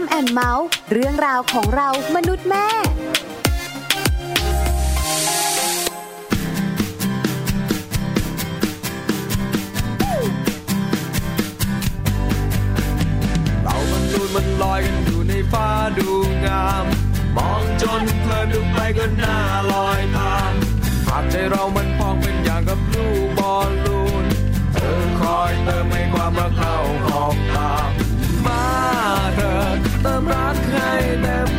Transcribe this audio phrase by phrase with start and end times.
[0.00, 2.68] มแอนเมาส์เรื่องราวของเรามนุษย์แม่
[13.64, 15.68] เรามันนูนมันลอยกันอยู่ในฟ้า
[15.98, 16.10] ดู
[16.46, 16.84] งาม
[17.36, 19.36] มองจนเพลินดูไปก็น่า
[19.72, 20.52] ลอยตาม
[21.06, 24.24] หากใจเรามันพองเป็นอย่างกับลูกบอลลูน
[24.72, 26.76] เธอคอยเติมให้ความรักเรา
[27.06, 27.90] ขอบตาม
[28.46, 29.17] มา
[30.02, 30.86] เถิ
[31.24, 31.57] ดเ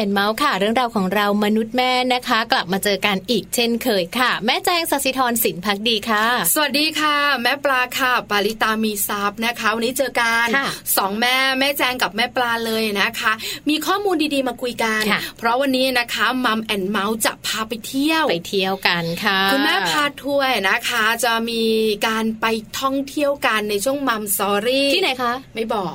[0.00, 6.24] ค่ะมัมแอนเมาส์ค่ะ เรื่องราวของเรามนุษย์แม่นะคะ กลับมาเจอกันอีกเช่นเคยค่ะ แม่แจงสัสิธรสินพักดีค่ะ
[6.54, 13.32] สวัสดีค่ะ แม่ปลาค่ะปาริตามีซับนะคะ วันนี้เจอกันค่ะสองแม่แม่แจงกับแม่ปลาเลยนะคะ
[13.68, 21.62] มีข้อมูลดีๆมาคุยกันค่ะเพราะวันนี้นะคะมัมแอนเมาส์จะพาไปเที่ยวไปเที่ยวกันค่ะ คุณแม่พาทัวร์นะคะ จะมี
[22.06, 22.46] การไป
[22.80, 25.94] ท่องเที่ยวกันในช่วง Mum Story ที่ไหนคะ ไม่บอก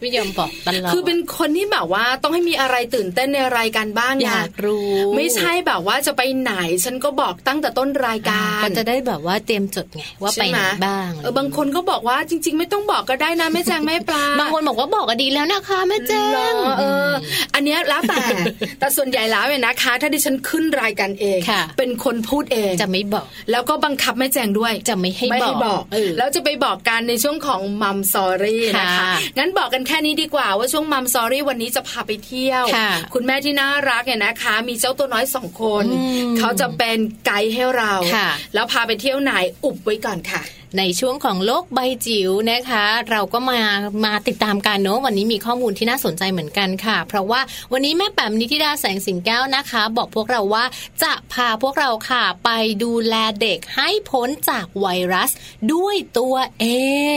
[0.00, 6.52] ไม่ยอมบอกตลอดคือเป็นคนที่แบบว่าต้องให้มีอะไรตื่นเต้นในรายการบ้างอยากรู้ ไม่ใช่แบบว่าจะไปไหน
[6.84, 17.10] ฉันก็บอกตั้งแต่ต้นรายการก็จะได้แบบว่าเตรียมจดไงว่าไปไหนใช่มบ้างเออบางคนก็บอกว่าจริง ๆ ไม่ต้องบอกก็ได้นะแม่แจงแม่ปลาบางคนบอกว่าบอกก็ดีแล้วนะคะแม่แจ้เหรงอเออ
[17.54, 18.16] อันเนี้ยแล้วแต่
[18.78, 32.33] แต่ส่วนใหญ่แล้วเนี่ยนะคะ ถ้าดิฉันขึ้นรายการเองค่ะเป็นคนพูดเองจะไม่บอก แล้วก็บังคับแม่แจงด้วยจะไม่ให้ไม่ให้บบออกกเออแล้วจะไปบอกกันในช่วงของมัมซอรี่นะคะค่ะงั้นบอกกันแค่นี้ดีกว่าว่าช่วงมัมซอรี่วันนี้จะพาไปเที่ยว
[32.76, 36.02] ค่ะคุณแม่ที่น่ารักเนี่ยนะคะ มีเจ้าตัวน้อยสองคนอื
[36.32, 39.32] มเขาจะเป็นไกด์ให้เราค่ะแล้วพาไปเที่ยวไหน
[39.64, 40.42] อุบไว้ก่อนค่ะ
[40.78, 43.60] ในช่วงของโลกใบจิ๋วนะคะ เราก็มา
[44.04, 47.40] มาติดตามกันเนอะวันนี้มีข้อมูลที่น่าสนใจเหมือนกันค่ะ เพราะว่า
[47.72, 50.64] วันนี้แม่แปมนิธิดาแสงสิงแก้วนะคะ บอกพวกเราว่า
[51.02, 52.50] จะพาพวกเราค่ะ ไป
[52.84, 55.30] ดูแลเด็กให้พ้นจากไวรัส
[55.72, 56.66] ด้วยตัวเอ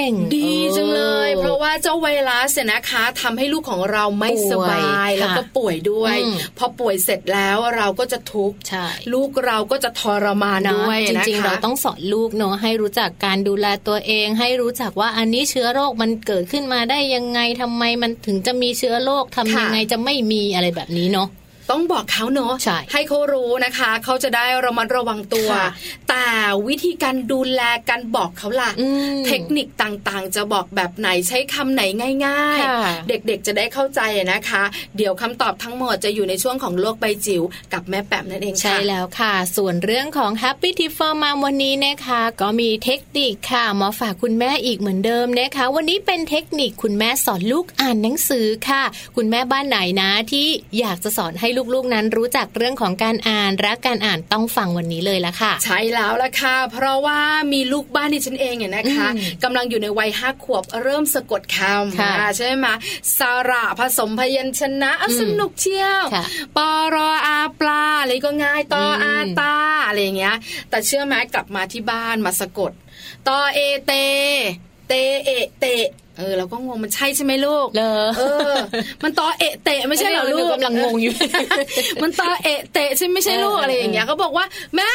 [0.07, 21.27] ง ดีจังเลยออเพราะว่าเจ้าไวรัสเนี่ยนะคะทำให้ลูกของเราไม่สบายป่วยค่ะแล้วก็ป่วยด้วยอืมพอป่วยเสร็จแล้วเราก็จะทุกข์ใช่ลูกเราก็จะทรมานเนอะด้วยจนะคะริงๆเราต้องสอนลูกเนอะให้รู้จักการดูแลตัวเองให้รู้จักว่าอันนี้เชื้อโรคมันเกิดขึ้นมาได้ยังไงทำไมมันถึงจะมีเชื้อโรคทำยังไงจะไม่มีอะไรแบบนี้เนาะ
[21.71, 22.77] ต้องบอกเขาเนอะใช่
[23.09, 25.67] เขารู้นะคะ เขาจะได้ระมัดระวังตัวค่ะ
[26.09, 26.27] แต่
[26.67, 28.87] วิธีการดูแลการบอกเขาล่ะอื
[29.17, 31.81] มเทคนิคต่างๆ จะบอกแบบไหนใช้คำไหน
[32.25, 34.01] ง่ายค่ะๆเด็กๆจะได้เข้าใจ
[34.33, 34.63] นะคะ
[34.97, 37.43] เดี๋ยวคำตอบทั้งหมดจะอยู่ในช่วงของโลกใบจิ๋ว
[37.73, 48.83] กับแม่แปมนั่นเองค่ะใช่แล้วค่ะ ส่วนเรื่องของ Happy Tip for Mom วันนี้นะคะ ก็มีเทคนิคค่ะมาฝากคุณแม่อีกเหมือนเดิมนะคะ วันนี้เป็นเทคนิคคุณแม่สอนลูกอ่านหนังสือค่ะ
[49.15, 50.47] คุณแม่บ้านไหนนะที่
[50.79, 57.19] อยากจะสอนให้ลูกๆนั้นรู้จักเรื่องของการอ่านรักการอ่านต้องฟังวันนี้เลยละค่ะ ใช่แล้วล่ะค่ะ เพราะว่า
[57.53, 62.65] มีลูกบ้านที่ฉันเองเนี่ยนะคะอืมกำลังอยู่ในวัยห้าขวบเริ่มสะกดคำค่ะอ่าใช่ไหม
[63.17, 63.19] ส
[63.49, 66.23] ระผสมพยัญชนะอะอืมสนุกเชียวค่ะ
[66.57, 69.55] ปอรออาปลาอะไรก็ง่ายตออาอืมตา
[69.87, 70.35] อะไรอย่างเงี้ย
[70.69, 72.71] แต่เชื่อไหมกลับมาที่บ้านมาสะกด
[73.27, 73.93] ตอเอเต
[74.87, 74.93] เต
[75.25, 75.85] เอะเตะ
[76.17, 78.21] เออเราก็งงมันใช่ใช่ไหมลูกเลอเอ
[78.53, 78.55] อ
[79.03, 81.13] มันตอเอะเตะไม่ใช่เหรอลูกกำลังงงอยู่
[82.01, 84.89] มันตอเอะเตะใช่ไม่ใช่ลูกเออออะไรอย่างเงี้ยเขาบอกว่าแม่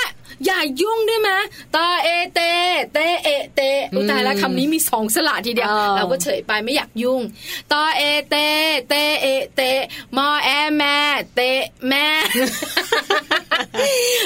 [0.46, 1.30] อย่ายุ่งได้ไหม
[1.76, 2.52] ตอเอะเตะ
[2.92, 7.20] เตะเอะเตะอุ๊ยตายแล้วคำนี้มีสองสระทีเดียวเออเราก็เฉยไปไม่อยากยุ่ง
[7.72, 8.48] ตอเอะเตะ
[8.88, 9.80] เตะเอะเตะ
[10.16, 10.96] มอแอแม่
[11.34, 12.06] เตะแม่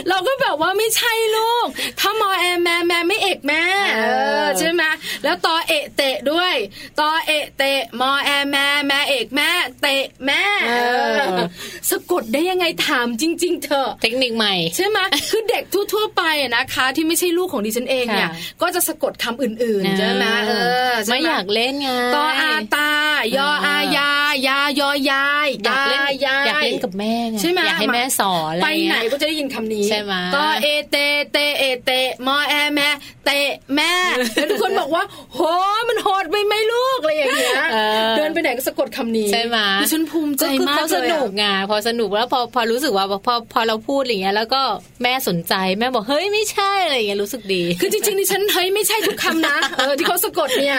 [0.09, 1.67] เราก็แบบว่าไม่ใช่ลูก
[2.01, 3.63] ถ้ามอแอแม่แม่ไม่เอกแม่
[3.97, 4.01] เอเอ
[4.43, 4.83] ออใช่ไหม
[5.25, 6.55] แล้วตอเอะเตะด้วย
[7.01, 9.51] ตอเอะเตะมอแอแม่แม่เอกแม่
[9.83, 11.47] เตะแม่เออเออ
[11.91, 14.99] สะกดได้ยังไงถามจริง ๆเถอะเทคนิคใหม่ใช่ไหม
[15.31, 20.53] คือเด็กทั่วๆไปอะนะคะ ที่ไม่ใช่ลูกของดิฉันเองเนี่ยค่ะก็จะสะกดคำอื่นๆใช่ไหมเอ
[20.91, 22.95] อใช่ไม่หอยากเล่นไงตออาตา
[23.37, 24.11] ยออายา
[24.49, 30.97] ยายอยายอยากเล่นยายอยากเล่นกับแม่ไงใช่ไหมอยากให้แม่สอนอะไรไปไหนเงี้ยก็จะได้ยินคำนี้ใช่ไหมตอเอเต
[31.33, 31.91] เตเอเต
[32.27, 32.89] มอแอแม่
[33.27, 35.05] เตะแม่แล้วทุกคนบอกว่า
[35.35, 35.41] โห
[35.89, 37.77] มันโหดไปไหมลูกอะไรอย่างเงี้ยเอ
[38.11, 44.63] อเดินไปไหนก็สะกดคำนี้ใช่ไหมดิฉันภูมิใจก็คือมากเขาสเลยนุกอะไงพอสนุกแล้วพอพอรู้สึกว่าพอพอเราพูดอะไรเงี้ยแล้วก็
[45.03, 50.79] แม่สนใจแม่บอกเฮ้ยไม่ใช่อะไรเงี้ยรู้สึกดี คือจริงๆดิฉันเฮ้ยไม่ใช่ทุกคำนะเออที่เขาสะกดเนี่ย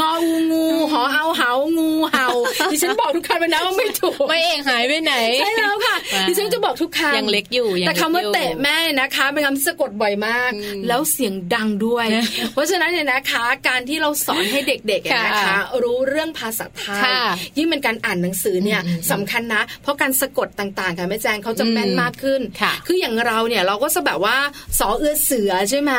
[0.00, 2.28] งออูงูหอเอาเหางูเห่า
[2.72, 12.06] ดิฉันบอกทุกคำไปนะว่าไม่ถูกไม่เองหายไปไหนใช่แล้วค่ะอ่าดิฉันจะบอกทุกคำยังเล็กอยู่ยังแต่คำว่าเล็กอยู่เตะแม่นะคะเป็นคำที่สะกดบ่อยมากอืมแล้วเสียงดังด้วย
[12.52, 17.20] เพราะฉะนั้นเนี่ยนะคะ การที่เราสอนให้เด็กๆเนี่ยนะคะค่ะรู้เรื่องภาษาไทยค่ะ
[17.58, 24.36] ยิ่งเป็นการอ่านหนังสือเนี่ยอืมสำคัญนะ เพราะการสะกดต่างๆค่ะแม่แจงเขาจะอืมแม่นมากขึ้นค่ะคืออย่างเราเนี่ยเราก็จะแบบว่า
[24.78, 25.92] สอเอือเสือใช่ไหม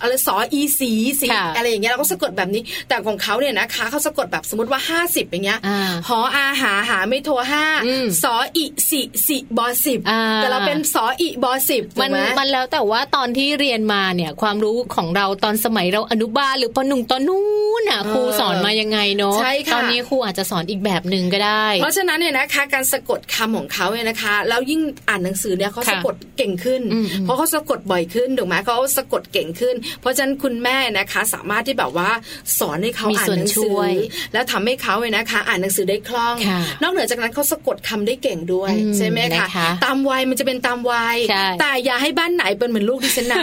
[0.00, 0.90] อะไรสออีสี
[1.20, 5.78] สีค่ะอะไรอย่างเงี้ยเราก็สะกดแบบนี้ แต่ของเขาเนี่ยนะคะเขาสะกดแบบสมมติว่า 50 อย่างเงี้ยอ่า
[6.08, 17.44] หออาหาหาไม่โทรห้าอืมสออีสิสิบอสิบอ่าแต่เราเป็นสออีบอสิบถูมักนไหมมันแล้วแต่ว่าตอนที่เรียนมาเนี่ยความรู้ของเราตอนสมัยเราอนุบาลหรือปหนึ่งตอนนู้
[17.80, 32.10] นน่ะเออครูสอนมายังไงเนาะใช่ค่ะตอนนี้ครูอาจจะสอนอีกแบบหนึ่งก็ได้ เพราะฉะนั้นเนี่ยนะคะการสะกดคำของเขาเนี่ยนะคะแล้วยิ่งอ่านหนังสือเนี่ยเขาค่ะสะกดเก่งขึ้นอืมอืมเพราะเขาสะกดบ่อยขึ้นถูกไหมเขาสะกดเก่งขึ้นเพราะฉะนั้นคุณแม่นะคะสามารถที่แบบว่า
[32.58, 33.92] สอนให้เขามีอ่านส่วนหนังสืช่อวย
[34.32, 43.38] แล้วทำให้เขาเนี่ยนะคะ อ่านหนังสือได้คล่องค่ะนอกเหนือจากนั้นเขาสะกดคำได้เก่งด้วยอืมใช่ไหมคะนะคะตามวัยมันจะเป็นตามวัยใช่แต่อย่าให้บ้านไหนเป็นเหมือนลูกดิฉันนะ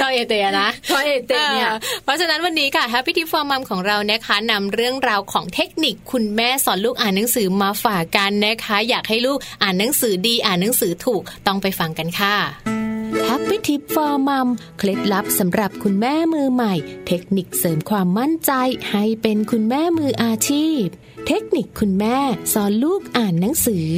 [0.00, 12.81] ก็เอเตะนะเพราะเอเตเนี่ยออเพราะฉะนั้นวันนี้ค่ะ Happy Tip for Mom ของเรานะคะนำเรื่องราวของเทคนิคคุณแม่สอนลูกอ่านหนังสือมาฝากกันนะคะ อยากให้ลูกอ่านหนังสือดีอ่านหนังสือถูกต้องไปฟังกันค่ะ
[13.20, 16.74] Happy Tip for Mom เคล็ดลับสำหรับคุณแม่มือใหม่
[17.06, 18.52] เทคนิคเสริมความมั่นใจ
[18.90, 20.84] ให้เป็นคุณแม่มืออาชีพ
[21.26, 22.18] เทคนิคคุณแม่
[22.52, 23.88] สอนลูกอ่านหนังสือ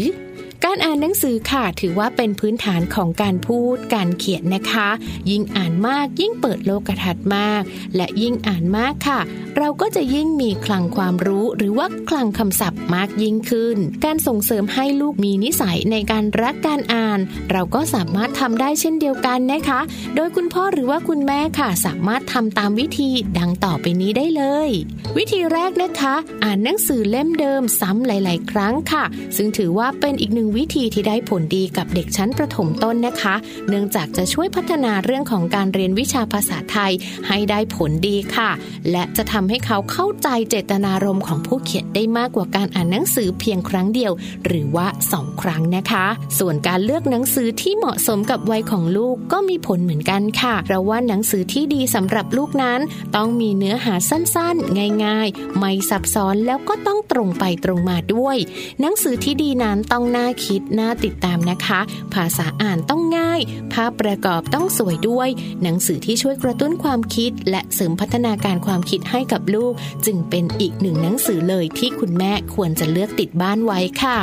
[0.66, 4.88] การอ่านหนังสือค่ะถือว่าเป็นพื้นฐานของการพูดการเขียนนะคะ
[5.30, 7.62] ยิ่งอ่านมากยิ่งเปิดโลกทัศน์มาก
[7.96, 9.20] และยิ่งอ่านมากค่ะ
[9.58, 17.18] เราก็จะยิ่งมีคลังความรู้หรือว่าคลังคำศัพท์มากยิ่งขึ้น การส่งเสริมให้ลูกมีนิสัยในการรักการอ่าน
[17.50, 19.80] เราก็สามารถทำได้เช่นเดียวกันนะคะ
[20.14, 24.68] โดยคุณพ่อหรือว่าคุณแม่ค่ะ สามารถทำตามวิธีดังต่อไปนี้ได้เลย
[25.16, 29.04] วิธีแรกนะคะ อ่านหนังสือเล่มเดิมซ้ำหลาย ๆ ครั้งค่ะ
[29.36, 33.34] ซึ่งถือว่าเป็นอีกหนึ่งวิธีที่ได้ผลดีกับเด็กชั้นประถมต้นนะคะ
[33.68, 36.92] เนื่องจากจะช่วยพัฒนาเรื่องของการเรียนวิชาภาษาไทย
[37.28, 38.50] ให้ได้ผลดีค่ะ
[38.90, 44.12] และจะทำให้เขาเข้าใจเจตนารมณ์ของผู้เขียนได้มากกว่าการอ่านหนังสือเพียงครั้งเดียว
[44.46, 46.06] หรือว่าสองครั้งนะคะ
[46.38, 52.80] ส่วนการเลือกหนังสือที่เหมาะสมกับวัยของลูกก็มีผลเหมือนกันค่ะเพราะว่าหนังสือที่ดีสำหรับลูกนั้น
[53.16, 58.36] ต้องมีเนื้อหาสั้นๆ ง่าย ๆ ไม่ซับซ้อนแล้วก็ต้องตรงไปตรงมาด้วย
[58.80, 61.80] หนังสือที่ดีนั้นต้องน่าเคิดน่าติดตามนะคะ
[62.14, 63.40] ภาษาอ่านต้องง่าย
[63.72, 65.28] ภาพประกอบต้องสวยด้วย
[65.62, 69.72] หนังสือที่ช่วยกระตุ้นความคิด และเสริมพัฒนาการความคิดให้กับลูก
[70.06, 74.18] จึงเป็นอีกหนึ่งหนังสือเลยที่คุณแม่ควรจะเลือกติดบ้านไว้ค่ะ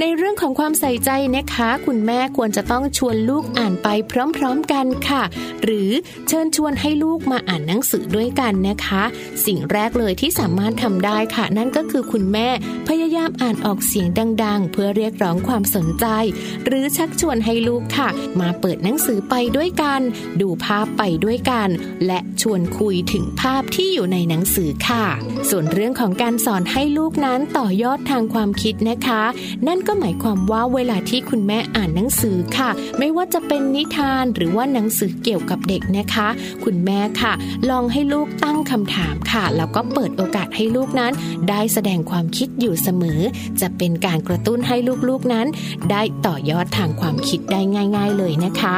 [0.00, 5.22] ในเรื่องของความใส่ใจนะคะ คุณแม่ควรจะต้องชวนลูกอ่านไปพร้อมๆกันค่ะ
[5.64, 5.90] หรือ
[6.28, 9.02] เชิญชวนให้ลูกมาอ่านหนังสือด้วยกันนะคะ
[9.46, 12.48] สิ่งแรกเลยที่สามารถทำได้ค่ะ นั่นก็คือคุณแม่
[12.88, 14.08] พยายามอ่านออกเสียง
[14.44, 16.06] ดัง ๆ เพื่อเรียกร้องความความสนใจ
[16.66, 18.08] หรือชักชวนให้ลูกค่ะ
[18.40, 20.00] มาเปิดหนังสือไปด้วยกัน
[20.40, 21.68] ดูภาพไปด้วยกัน
[22.06, 25.04] และชวนคุยถึงภาพที่อยู่ในหนังสือค่ะ
[25.50, 29.22] ส่วนเรื่องของการสอนให้ลูกนั้นต่อยอดทางความคิดนะคะ
[29.66, 36.28] นั่นก็หมายความว่าเวลาที่คุณแม่อ่านหนังสือค่ะ ไม่ว่าจะเป็นนิทานหรือว่าหนังสือเกี่ยวกับเด็กนะคะ
[36.64, 37.32] คุณแม่ค่ะ
[37.70, 41.12] ลองให้ลูกตั้งคำถามค่ะ แล้วก็เปิดโอกาสให้ลูกนั้น
[41.48, 43.20] ได้แสดงความคิดอยู่เสมอ
[43.60, 44.76] จะเป็นการกระตุ้นให้
[45.08, 45.45] ลูกๆนั้น
[45.90, 47.60] ได้ต่อยอดทางความคิดได้
[47.96, 48.76] ง่าย ๆเลยนะคะ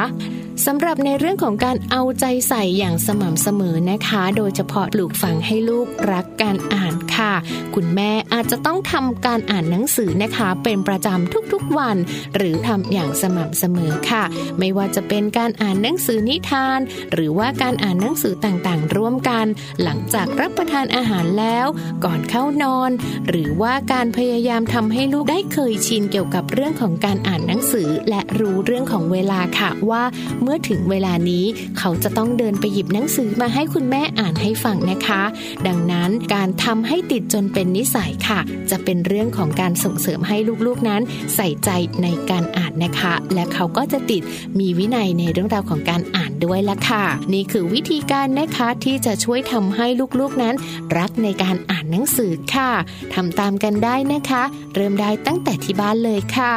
[0.65, 7.33] สำหรับในเรื่องของการเอาใจใส่อย่างสม่ำเสมอนะคะ โดยเฉพาะปลูกฝังให้ลูกรักการอ่านค่ะ
[7.75, 11.97] คุณแม่อาจจะต้องทำการอ่านหนังสือนะคะ เป็นประจำทุกๆวัน
[12.35, 14.23] หรือทำอย่างสม่ำเสมอค่ะ
[14.59, 16.79] ไม่ว่าจะเป็นการอ่านหนังสือนิทาน
[17.13, 19.45] หรือว่าการอ่านหนังสือต่างๆ ร่วมกัน
[19.83, 21.67] หลังจากรับประทานอาหารแล้ว
[22.05, 22.91] ก่อนเข้านอน
[23.29, 30.03] หรือว่าการพยายามทำให้ลูกได้เคยชินเกี่ยวกับเรื่องของการอ่านหนังสือ และรู้เรื่องของเวลาค่ะว่า
[30.43, 31.45] เมื่อถึงเวลานี้
[31.79, 35.21] เขาจะต้องเดินไปหยิบหนังสือมาให้คุณแม่อ่านให้ฟังนะคะ
[35.67, 38.39] ดังนั้นการทำให้ติดจนเป็นนิสัยค่ะ
[38.71, 41.01] จะเป็นเรื่องของการส่งเสริมให้ลูกๆนั้น
[41.35, 41.69] ใส่ใจ
[42.03, 44.21] ในการอ่านนะคะ และเขาก็จะติด
[44.59, 47.03] มีวินัยในเรื่องราวของการอ่านด้วยละค่ะ
[47.33, 49.87] นี่คือวิธีการนะคะที่จะช่วยทำให้
[50.19, 50.55] ลูกๆนั้น
[50.97, 52.71] รักในการอ่านหนังสือค่ะ
[53.13, 54.43] ทำตามกันได้นะคะ
[54.75, 56.55] เริ่มได้ตั้งแต่ที่บ้านเลยค่ะ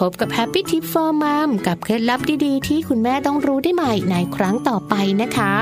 [0.00, 5.54] พบกับ Happy Tip for Mom กับเคล็ดลับดีๆ ที่คุณแม่ต้องรู้ได้ใหม่ในครั้งต่อไปนะคะ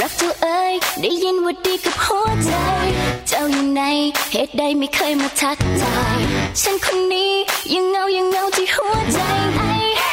[0.00, 1.91] รักเจ้าเอ้ยได้ยินว่าดีกั
[3.74, 3.82] ไหน
[4.32, 6.18] เหตุใดไม่เคยมาทักทาย
[6.60, 7.32] ฉันคนนี้
[7.74, 9.18] ยังเงายังเงาที่หัวใจ
[9.54, 10.11] ไอ้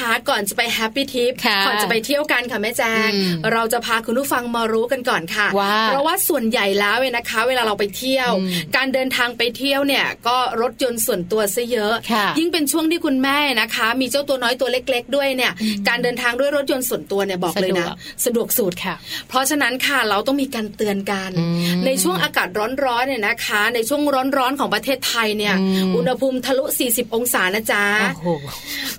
[0.00, 15.52] คะก่อนจะไปแฮปปี้ทิปค่ะก่อนจะไปเที่ยวกันค่ะแม่แจงอืมเราจะพาคุณผู้ฟังมารู้กันก่อนค่ะว่าเพราะว่าส่วนใหญ่แล้วเนี่ยนะคะ เวลาเราไปเที่ยวอืมการเดินทางไปเที่ยวเนี่ย ก็รถยนต์ส่วนตัวซะเยอะค่ะยิ่งเป็นช่วงที่คุณแม่นะคะ มีเจ้าตัวน้อยตัวเล็ก ๆ ด้วยเนี่ย
[15.88, 17.86] การเดินทางด้วยรถยนต์ส่วนตัวเนี่ยบอกเลยนะ
[18.24, 18.94] สะดวกสุดค่ะ
[19.28, 21.46] เพราะฉะนั้นค่ะเราต้องมีการเตือนกันอื
[21.78, 22.48] มในช่วงอากาศ
[22.84, 24.02] ร้อนๆเนี่ยนะคะ ในช่วง
[24.36, 28.28] ร้อนๆของประเทศไทยเนี่ยอืมอุณหภูมิทะลุ 40 องศานะจ๊ะโอ้โห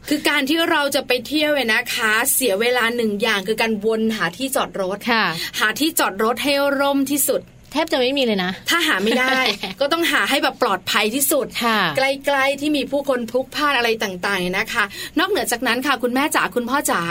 [0.08, 5.24] คือการที่เราจะไปเที่ยวเนี่ยนะคะ เสียเวลาหนึ่งอย่างคือการวนหาที่จอดรถค่ะ
[5.60, 9.40] หาที่จอดรถให้ร่มที่สุด แทบจะไม่มีเลยนะ ถ้าหาไม่ได้
[9.82, 14.84] ก็ต้องหาให้แบบปลอดภัยที่สุดค่ะใกล้ๆที่มีผู้คนพลุกพล่านอะไรต่างๆเนี่ยนะคะ
[15.20, 17.02] นอกเหนือจากนั้นค่ะ คุณแม่จ๋าคุณพ่อจ๋า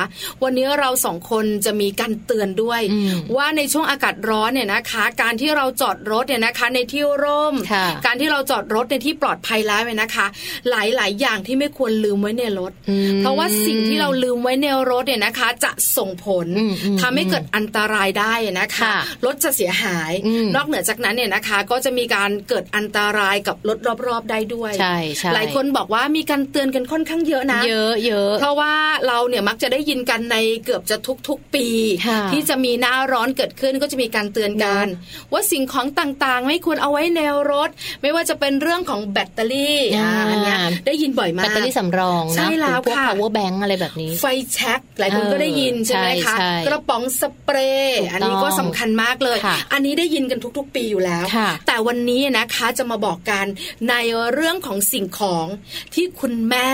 [0.43, 10.27] วันนี้เราสองคนจะมีการเตือนด้วยอืมว่าในช่วงอากาศร้อนเนี่ยนะคะ การที่เราจอดรถเนี่ยนะคะ ในที่ร่มค่ะการที่เราจอดรถในที่ปลอดภัยแล้วเนี่ยนะคะ
[10.71, 28.75] หลายๆ อย่างที่ไม่ควรลืมไว้ในรถอืมเพราะว่าสิ่งที่เราลืมไว้ในรถเนี่ยนะคะ จะส่งผลอืมอืมทำให้เกิดอันตรายได้นะคะค่ะรถจะเสียหายอืมนอกเหนือจากนั้นเนี่ยนะคะ ก็จะมีการเกิดอันตรายกับรถรอบๆได้ด้วยใช่ใช่หลายคนบอกว่ามีการเตือนกันค่อนข้างเยอะนะ เยอะเยอะเพราะว่า
[29.07, 30.97] เราเนี่ยมักจะได้ยินกันในเกือบจะ
[31.29, 31.67] ทุกๆปี
[32.07, 34.87] ค่ะที่จะมีหน้าร้อนเกิดขึ้นก็จะมีการเตือนกัน
[35.33, 37.71] ว่าสิ่งของต่างๆ ไม่ควรเอาไว้ในรถ
[38.03, 53.47] ไม่ว่าจะเป็นเรื่องของแบตเตอรี่อ่าอ่าอันเนี้ยได้ยินบ่อยมาแบกตเตอรี่สำรองใช่นะแล้วหรือพวกค่ะ power bank อะไรแบบนี้ ไฟแช็กหลายคนเออก็ได้ยินใช่ไหมคะใช่ใช่กระป๋องสเปรย์ถูกต้องอันนี้ก็สำคัญมากเลยค่ะอันนี้ได้ยินกันทุก ๆ ปีอยู่แล้วค่ะแต่วันนี้นะคะจะมาบอกกัน
[53.89, 53.95] ใน
[54.33, 55.47] เรื่องของสิ่งของ
[55.95, 56.71] ที่คุณแม่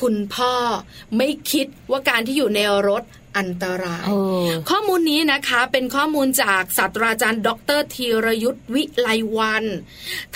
[0.00, 0.54] คุณพ่อ
[1.16, 3.02] ไม่คิดว่าการที่อยู่ในรถ
[3.38, 4.12] อันตรายเอ
[4.44, 9.64] อข้อมูลนี้นะคะเป็นข้อมูลจากศาสตราจารย์ ดรธีรยุทธวิไลวัน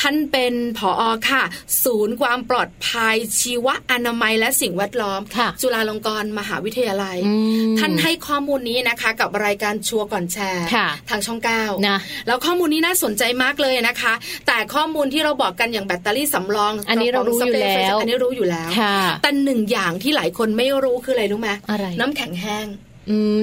[0.00, 1.42] ท่านเป็นผออค่ะ
[1.84, 7.34] ศูนย์ความปลอดภัยชีวอนามัยและสิ่งแวดล้อมค่ะจุฬาลงกรณ์มหาวิทยาลัยอื
[7.72, 14.12] มท่านให้ข้อมูลนี้นะคะ กับรายการชัวร์ก่อนแชร์ค่ะทางช่องเก้านะแล้วข้อมูลนี้น่าสนใจมากเลยนะคะ
[14.46, 22.89] แต่ข้อมูลที่เราบอกกันอย่างแบตเตอรี่สำรอง อันนี้เรารู้อยู่แล้วอันนี้รู้อยู่แล้วค่ะแต่หนึ่งอย่างที่หลายคนไม่รู้คืออะไรรู้ไหมอะไรน้ำแข็งแห้งอืม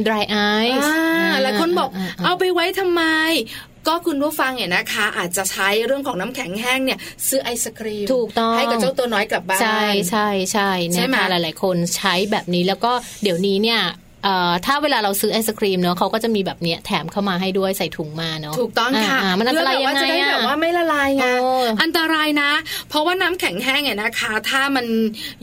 [0.07, 0.23] dry
[0.61, 3.03] ice อ่าหลายคนบอกาเอาไปไว้ทำไม
[3.87, 12.91] ก็คุณผู้ฟังเนี่ยนะคะ อาจจะใช้เรื่องของน้ำแข็งแห้งเนี่ยซื้อไอศครีมถูกต้องให้กับเจ้าตัวน้อยกลับบ้านใช่ใช่ใช่ใช่นะไหมคะหลาย ๆ คนใช้แบบนี้แล้วก็
[13.23, 14.06] เดี๋ยวนี้เนี่ยเอ่อ
[14.65, 22.51] ถ้าเวลาเราซื้อไอศครีมเนาะเขาก็จะมีแบบเนี้ยแถมเข้ามาให้ด้วยใส่ถุงมาเนาะถูกต้องค่ะามันอันตรายเพื่ยังแบบว่าไงจะได้อะแบบว่าไม่ละลายไงโอ้อันตรายนะ
[22.89, 24.85] เพราะว่าน้ำแข็งแห้งเนี่ยนะคะ ถ้ามัน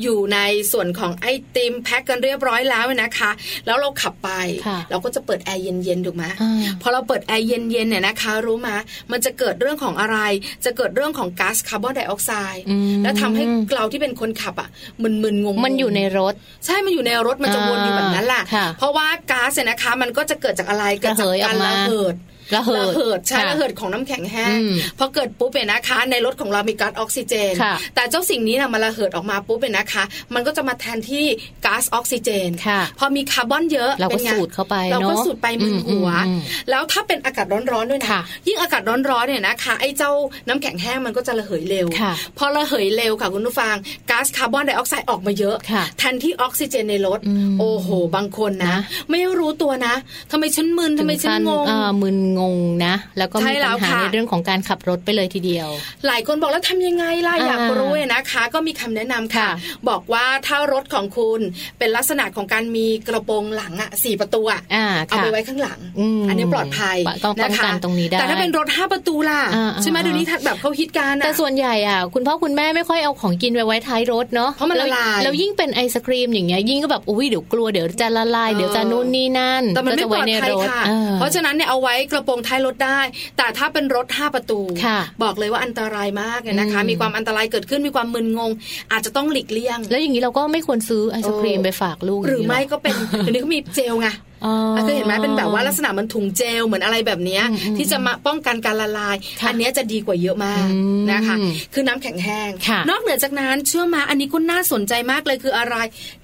[0.02, 0.38] อยู่ใน
[0.72, 3.30] ส่วนของไอติมแพ็คกันเรียบร้อยแล้วนะคะ
[3.66, 4.30] แล้วเราขับไป
[4.66, 8.68] ค่ะเราก็จะเปิดแอร์เย็นๆถูกไหมอ่าพอเราเปิดแอร์เย็นๆเนี่ยนะคะ รู้ไหม
[9.12, 10.18] มันจะเกิดเรื่องของอะไร
[10.64, 13.44] จะเกิดเรื่องของก๊าซคาร์บอนไดออกไซด์อืมแล้วทำให้
[13.74, 14.68] เราที่เป็นคนขับอะ
[15.02, 16.34] มึนๆงงๆมันอยู่ในรถ
[16.66, 22.14] ใช่มันอยู่ในรถมันจะวนอยู่แบบนั้นแหละค่ะเพราะว่าก๊าซเนี่ยนะคะ มันก็จะเกิดจากอะไรเกิดจากการระระเหยออกมาเหิด
[22.54, 30.04] ระเหิดระเหิดใช่ค่ะระเหิดของน้ำแข็งแห้งอืมพอเกิดปุ๊บเนี่ยนะคะ ในรถของเรามีก๊าซออกซิเจนค่ะแต่เจ้าสิ่งนี้นะมันระเหิดออกมาปุ๊บเนี่ยนะคะ
[30.34, 31.26] มันก็จะมาแทนที่
[31.66, 40.12] ก๊าซออกซิเจนค่ะพอมีคาร์บอนเยอะเราก็ป็นไงสูดเข้าไปเราก็เนอะสูดไปมึนหัวอืมอืมแล้วถ้าเป็นอากาศร้อนๆด้วยนะค่ะยิ่งอากาศร้อนๆเนี่ยนะคะไอ้เจ้า
[40.48, 43.74] น้ำแข็งแห้งมันก็จะระเหยเร็วค่ะพอระเหยเร็วค่ะคุณผู้ฟัง
[44.10, 48.80] ก๊าซคาร์บอนไดออกไซด์ออกมาเยอะค่ะแทนที่ออกซิเจนในรถอืมโอ้โห บางคนนะนะ
[49.10, 49.94] ไม่รู้ตัวนะ
[50.30, 55.68] ทำไมฉันมึนทำไมฉันงงอ่ามึนงงนะ แล้วก็ใช่มีแล้ปัวญหาค่ะในเรื่องของการขับรถไปเลยทีเดียว
[56.06, 59.50] หลายคนบอกแล้วทำยังไงล่ะอ่าอยากรู้เนี่ยนะคะ ก็มีคำแนะนำค่ะค่ะ
[59.88, 61.40] บอกว่าถ้ารถของคุณ
[61.78, 83.00] เป็นลักษณะของการมีกระโปรงหลังอะสี่ประตูอะอ่าเอาค่ะไปไว้ข้างหลังอืมนนี้ปลอดภัยต้องป้องนะคะกันตรงนี้ได้แต่ถ้าเป็นรถห้าประตูล่ะอ่าๆใช่ไหมเดี๋ยวนี้แบบเขาฮิตกันแต่อะส่วนใหญ่อะคุณพ่อคุณแม่ไม่ค่อยเอาของกินไปไว้ท้ายรถเนาะเพราะมันละลายแล้วยิ่งเป็นไอศครีมอย่างเงี้ยยิ่งก็แบบอุ้ยเดี๋ยวกลัวเดี๋ยวจะละลายเออเดี๋ยวจะนู่นนี่นั่นแต่มันก็ไม่จะปลไว้อดในภัยรถค่ะออเพราะฉะนั้นเนี่ยเอาไว้กระโปรงท้ายรถได้
[83.36, 88.50] แต่ถ้าเป็นรถห้าประตูค่ะบอกเลยว่าอันตรายมากเลยนะคะอืมมีความอันตรายเกิดขึ้นมีความมึนงง
[88.92, 94.08] อาจจะต้องหลีกเลี่ยง แล้วอย่างนี้เราก็ไม่ควรซื้อไอศครีมเออไปฝากลูกหรือไม่ย่างนี้ก็เป็นเดี๋ยวนี้เขามีเจลไง
[94.44, 101.36] อ๋อเคยเห็นไหมเป็นแบบว่าลักษณะเหมันถุงเจลเหมือนอะไรแบบเนี้ยอืมอืมที่จะมาป้องกันการละลายค่ะอันเนี้ยจะดีกว่าเยอะมากอืมนะคะ
[101.74, 105.76] คือน้ำแข็งแห้งค่ะนอกเหนือจากนั้นเชื่อมาอันนี้ก็น่าสนใจมากเลยคืออะไร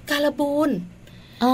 [0.09, 1.00] การบูนอ๋อ
[1.41, 1.53] โอ้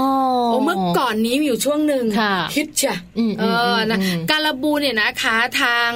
[0.64, 5.90] เมื่อก่อนนี้มีอยู่ช่วงหนึ่งค่ะฮิตจ้ะอืมเออนะอืมการบูเนี่ยนะคะทาง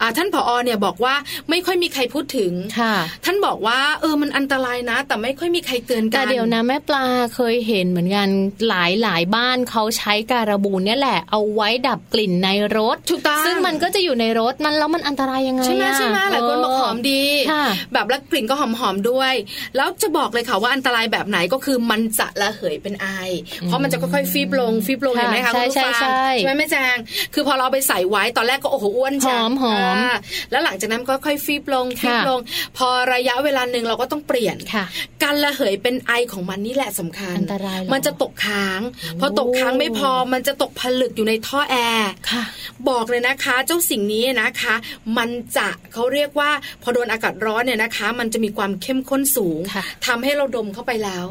[0.00, 1.14] อ่าท่านผอเนี่ยบอกว่า
[1.50, 7.04] ไม่ค่อยมีใครพูดถึงค่ะท่านบอกว่าเออมันอันตรายนะ แต่ไม่ค่อยมีใครเตือนกัแต่นเดี๋ยวนะแม่ปลา
[7.34, 8.28] เคยเห็นเหมือนกัน
[8.68, 19.34] หลายหลายบ้านเขาใช้การบูนเนี่ยแหละ เอาไว้ดับกลิ่นในรถถูกต้องซึ่งมันก็จะอยู่ในรถมันแล้วมันอันตรายยังไงใช่ไหมอะใช่ไหมหลายคนบอกหอมดีค่ะแบบแล้วกลิ่นก็หอมหอมๆด้วย
[19.76, 23.06] แล้วจะบอกเลยค่ะว่าอันตรายแบบไหนก็คือมันจะระเหยเป็นไอ
[23.62, 26.96] เพราะมันจะค่อยๆฟีบลงฟีบลงค่ะเห็นไหมคะใช่คุณผู้ฟังใช่ใช่ไหมแม่แจง
[27.34, 30.14] คือพอเราเอาไปใส่ไว้ตอนแรกก็โอ้โหอ้วนจังหอมหอมา
[30.50, 32.40] แล้วหลังจากนั้นก็ค่อยฟีบลงฟีบค่ะลง
[32.76, 34.84] พอระยะเวลาหนึ่งเราก็ต้องเปลี่ยนค่ะ
[35.22, 38.80] การระเหยเป็นไอของมันนี่แหละสำคัญอันตรายเหรอมันจะตกค้าง
[39.20, 42.44] พอตกค้างไม่พอมันจะตกผลึกอยู่ในท่อแอร์ค่ะ
[42.88, 44.74] บอกเลยนะคะ เจ้าสิ่งนี้นะคะ
[45.18, 46.50] มันจะเขาเรียกว่า
[46.82, 51.26] พอโดนอากาศร้อนเนี่ยนะคะ มันจะมีความเข้มข้นสูงค่ะทำให้เราดมเข้าไปแล้ว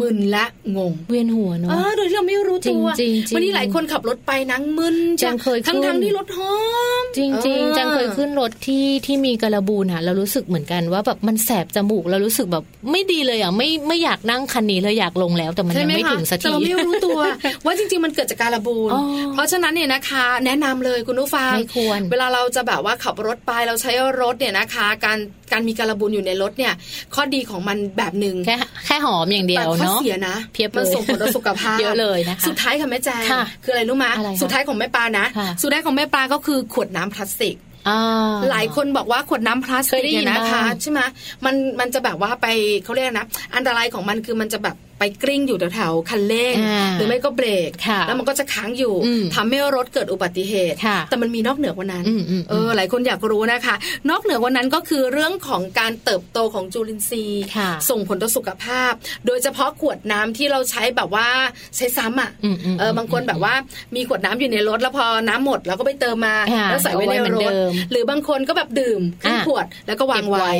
[0.00, 0.44] มึนและ
[0.76, 6.54] งงเวียนหัวเนาะเออโดยที่เราไม่รู้ตัวจริงๆจริงวันนี้หลายคนขับรถไปนังมึนจังเคยขึ้ทั้งนทั้งๆที่รถหอ
[7.02, 17.20] ม จริงออๆจังเคยขึ้นรถที่ที่มีกระบูนอะเรารู้สึกเหมือนกันว่าแบบมันแสบจมูกเรารู้สึกแบบไม่ดีเลยอะไม่ไม่อยากนั่งคันนี้เลยอยากลงแล้วแต่มันใช่ยังไหมไม่คะถึงสักแต่ทีเราไม่รู้ตัว
[17.66, 19.00] ว่าจริง ๆ มันเกิดจากการระบูนอ๋อ
[19.32, 25.18] เพราะฉะนั้นเนี่ยนะคะ แนะนำเลยคุณผู้ฟังไม่ควรเวลาเราจะแบบว่าขับรถไปเราใช้รถเนี่ยนะคะ การ
[25.54, 26.72] การมีการระบูนอยู่ในรถเนี่ย
[27.14, 37.56] ข้อดีของมันแบบหนึ่งแค่แค่หอมอย่างเดียแต่วข้อเนาะเสียนะเพียบเลยมันส่งผลต่อสุขภาพเยอะเลยนะคะสุดท้ายค่ะแม่แจงค่ะคืออะไรรู้ไหมอะไรคะสุดท้ายของแม่ปลานะค่ะสุดท้ายของแม่ปลาก็คือขวดน้ำพลาสติก
[37.88, 41.00] อ่าหลายคนบอกว่าขวดน้ำพลาสเคติยกได้ยิเนี่ยนนะคะบ้างใช่ไหม
[41.44, 42.46] มันมันจะแบบว่าไป
[42.84, 53.74] เขาเรียกนะ อันตรายของมันคือมันจะแบบไปกลิ้งอยู่แถวๆคันเร่งอ่าหรือไม่ก็เบรกค่ะแล้วมันก็จะค้างอยู่อืมทำให้รถเกิดอุบัติเหตุค่ะแต่มันมีนอกเหนือกว่านั้นอืมอืมเออหลายคนอยากรู้นะคะ
[54.10, 58.92] นอกเหนือกว่านั้นก็คือเรื่องของการเติบโตของจุลินทรีย์ค่ะส่งผลต่อสุขภาพ
[59.26, 61.28] โดยเฉพาะขวดน้ำที่เราใช้แบบว่า
[61.76, 63.54] ใช้ซ้ำอะอืมอืมเออบางคนแบบว่า
[63.96, 70.54] มีขวดน้ำอยู่ในรถแล้วพอน้ำหมดเราก็ไปเติมมาค่ะแล้วใส่ไว้ในเอาไว้เหมือนรเดิถมหรือบางคนก็แบบดื่มครึ่งอะขวดแล้วก็วางเก็บไว้ไว้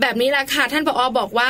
[0.00, 1.48] แบบนี้แหละค่ะท่านผอบอกว่า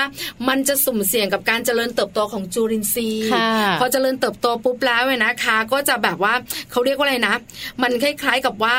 [0.48, 3.48] มันจะสุ่มเสี่ยงกับการเจริญเติบโตของจุลินทรีย์ค่ะ
[3.80, 6.34] พอเจริญเติบโตปุ๊บแล้วเนี่ยนะคะ ก็จะแบบว่า
[6.70, 7.34] เขาเรียกว่าอะไรนะ
[7.82, 8.76] มันคล้ายๆกับว่า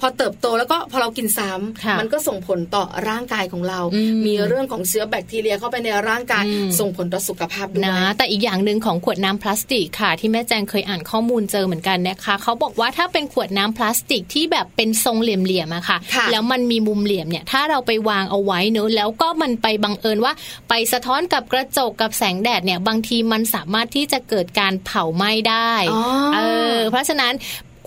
[0.00, 20.32] พอเติบโตแล้วก็พอเรากินซ้ำค่ะมันก็ส่งผลต่อร่างกายของเราอืมมีเรื่องของเชื้อแบคทีเรียเข้าไปในร่างกายอืมส่งผลต่อสุขภาพด้วยนะแต่อีกอย่างหนึ่งของขวดน้ำพลาสติกค่ะ ที่แม่แจงเคยอ่านข้อมูลเจอเหมือนกันนะคะเขาบอกว่าถ้าเป็นขวดน้ำพลาสติกที่แบบเป็นทรงเหลี่ยมๆอะค่ะค่ะ แล้วมันมีมุมเหลี่ยมเนี่ยถ้าเราไปวางเอาไว้เนอะแล้วก็มันไปบังเอิญว่า
[20.68, 26.02] ไปสะท้อนกับกระจกกับแสงแดดเนี่ยบางทีมันสามารถที่จะเกิดการเผาไหม้ได้อ๋อ
[26.34, 26.40] เอ
[26.74, 27.34] อเพราะฉะนั้น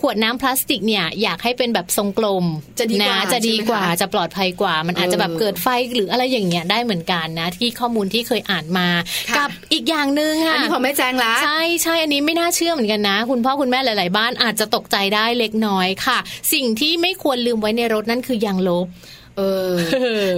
[0.02, 2.46] ขวดน้ำพลาสติกเนี่ยอยากให้เป็นแบบทรงกลม
[2.80, 8.88] จะดีกว่านะจะดีกว่าใช่ไหมคะจะปลอดภัยกว่า มันอาจจะแบบเออเกิดไฟหรืออะไรอย่างเงี้ยได้เหมือนกันนะ ที่ข้อมูลที่เคยอ่านมา
[9.30, 16.18] ค่ะกับอีกอย่างหนึ่งอัค่ะนนี้ของแม่แจงละใช่ใช่อันนี้ไม่น่าเชื่อเหมือนกันนะ คุณพ่อคุณแม่หลาย ๆ บ้านอาจจะตกใจได้เล็กน้อยค่ะ
[16.54, 18.88] สิ่งที่ไม่ควรลืมไว้ในรถนั่นคือยางลบ
[19.38, 19.72] เออ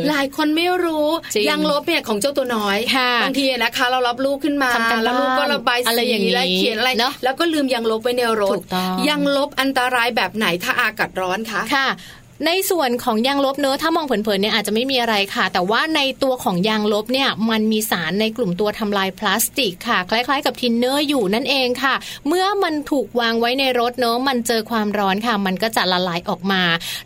[0.10, 11.88] หลายคนไม่รู้จริงยางลบเนี่ยของเจ้าตัวน้อยค่ะบางทีนะคะ เรารับลูกขึ้นมาทำการแล้วลูกก็บ้านระบายอะไรสีอย่างนี้และเขียนอะไรเนอะแล้วก็ลืมยางลบไว้ในรถถูกต้องยางลบอันตรายแบบไหนถ้าอากาศร้อนคะค่ะ
[12.46, 21.96] ในส่วนของยางลบเนื้อถ้ามองเผินๆเนี่ยอาจจะไม่มีอะไรค่ะ แต่ว่าในตัวของยางลบเนี่ยมันมีสารในกลุ่มตัวทำลายพลาสติกค่ะ คล้ายๆ กับทินเนอร์อยู่นั่นเองค่ะ
[22.28, 26.62] เมื่อมันถูกวางไว้ในรถเนอะมันเจอความร้อนค่ะ มันก็จะละลายออกมา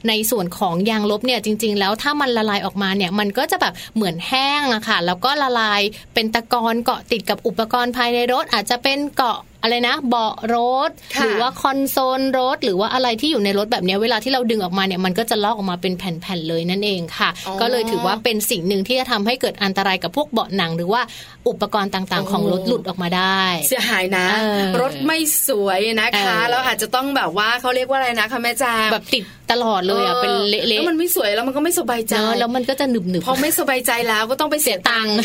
[0.08, 5.82] ในส่วนของยางลบเนี่ยจริง ๆ แล้วถ้ามันละลายออกมาเนี่ยมันก็จะแบบเหมือนแห้งอะค่ะ แล้วก็ละลาย
[6.14, 10.58] เป็นตะกอนเกาะติดกับอุปกรณ์ภายในรถอาจจะเป็นเกาะ อะไรนะเบาะร
[10.90, 21.02] ถค่ะหรือว่าคอนโซลรถ หรือว่าอะไรที่อยู่ในรถแบบเนี้ยเวลาที่เราดึงออกมาเนี่ยมันก็จะลอกออกมาเป็นแผ่นๆเลยนั่นเองค่ะอ๋อก็เลยถือว่าเป็นสิ่งหนึ่งที่จะทำให้เกิดอันตรายกับพวกเบาะหนัง หรือว่า
[21.50, 35.16] อุปกรณ์ต่างๆ ของรถหลุดออกมาได้ เสียหายนะเออรถไม่สวยนะคะเออแล้วอาจจะต้องแบบว่าเขาเรียกว่าอะไรนะคะแม่จางแบบติดตลอดเลยอะเป็นเละแล้วมันไม่สวยแล้วมันก็ไม่สบายๆใจเนอะแล้วมันก็จะหนึบพอไม่สบายใจแล้วก็ต้องไปเสียตังค์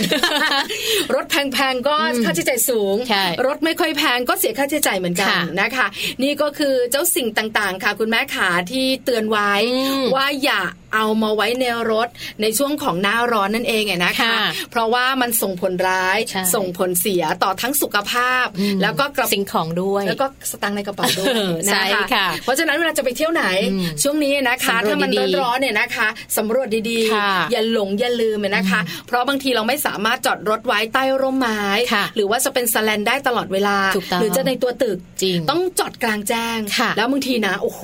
[1.15, 5.87] รถแพงๆก็ค่าใช้จ่ายสูงใช่รถไม่ค่อยแพงก็เสียค่าใช้จ่ายเหมือนกันค่ะนะคะ
[6.23, 10.61] นี่ก็คือเจ้าสิ่งต่างๆ ค่ะ คุณแม่ขาที่เตือนไว้อืมว่าอย่า
[10.95, 12.09] เอามาไว้ในรถ
[12.43, 37.83] ในช่วงของหน้าร้อนนั่นเองไงนะคะค่ะเพราะว่ามันส่งผลร้ายใช่ส่งผลเสียต่อทั้งสุขภาพอืมแล้วก็กระสิ่งของด้วย แล้วก็สตังค์ในกระเป๋าด้วยเออนะใช่ค่ะเพราะฉะนั้นเวลาจะไปเที่ยวไหนอืมช่วงนี้นะคะสำรวจถ้ามันดีๆร้อนๆเนี่ยนะคะสำรวจดีค่ะๆอย่าหลงอย่าลืมเลยนะคะ เพราะบางทีเราไม่สามารถจอดรถไว้ใต้ร่มไม้ค่ะหรือว่าจะเป็นสแลนได้ตลอดเวลาถูกต้องหรือจะในตัวตึกจริงต้องจอดกลางแจ้งค่ะแล้วบางทีนะโอ้โห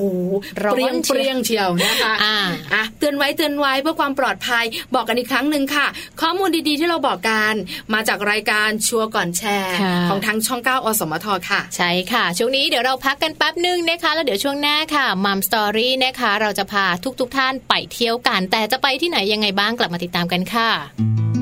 [0.63, 2.37] ร้อนเปรี้ยงเชียวเปรี้ยงเชียวนะคะอ่า
[2.75, 5.87] อะเตือนไว้เตือนไว้เพื่อความปลอดภัยบอกกันอีกครั้งหนึ่งค่ะ
[6.21, 7.55] ข้อมูลดีๆที่เราบอกกัน
[7.95, 16.87] มาจากรายการชัวร์ก่อนแชร์ค่ะของทางช่อง 9 อสมทค่ะ ใช่ค่ะ ช่วงนี้เดี๋ยวเราพักกันแป๊บหนึ่งนะคะ แล้วเดี๋ยวช่วงหน้าค่ะ Mum Story นะคะ เราจะพา
[17.21, 21.34] ทุกๆทท่านไปเที่ยวกัน แต่จะไปที่ไหนยังไงบ้างกลับมาติดตามกันค่ะ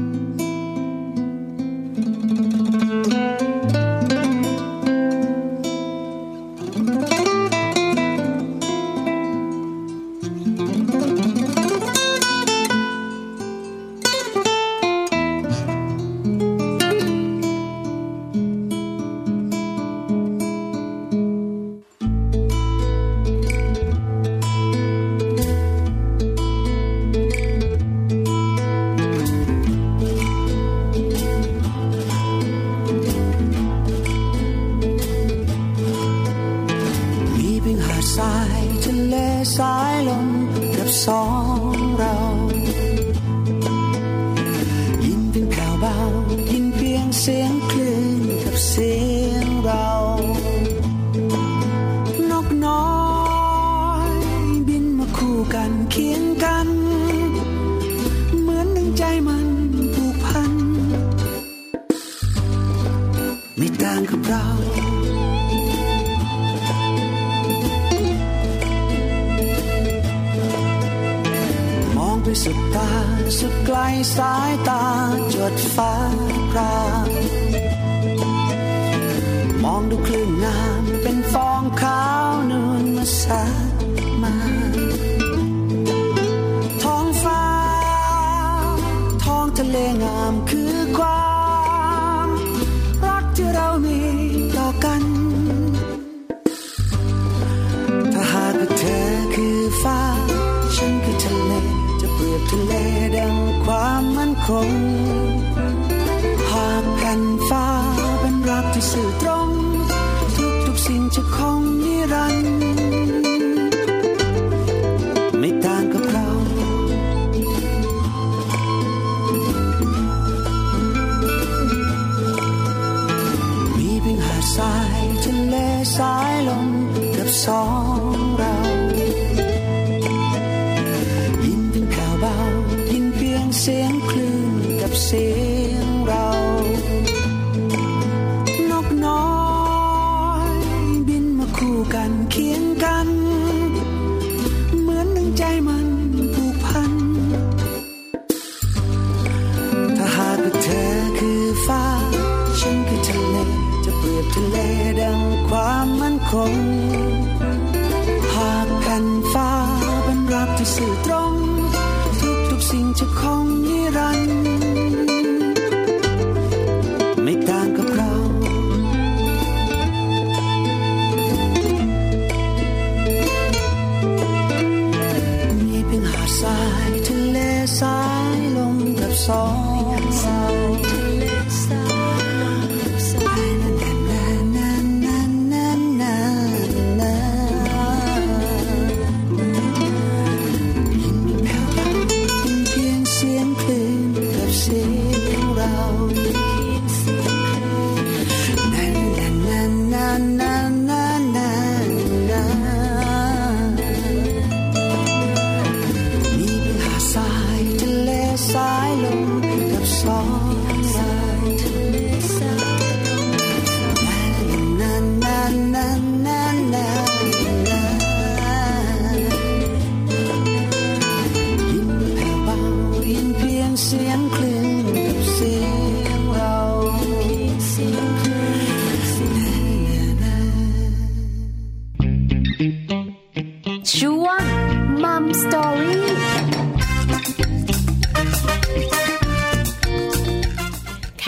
[235.03, 236.12] Mom Story.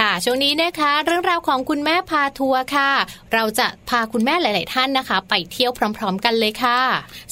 [0.05, 2.91] ค่ะ ช่วงนี้นะคะ เรื่องราวของคุณแม่พาทัวร์ค่ะ
[3.35, 6.79] เราจะพาคุณแม่หลาย ๆ ท่านนะคะ ไปเที่ยวพร้อม ๆ กันเลยค่ะ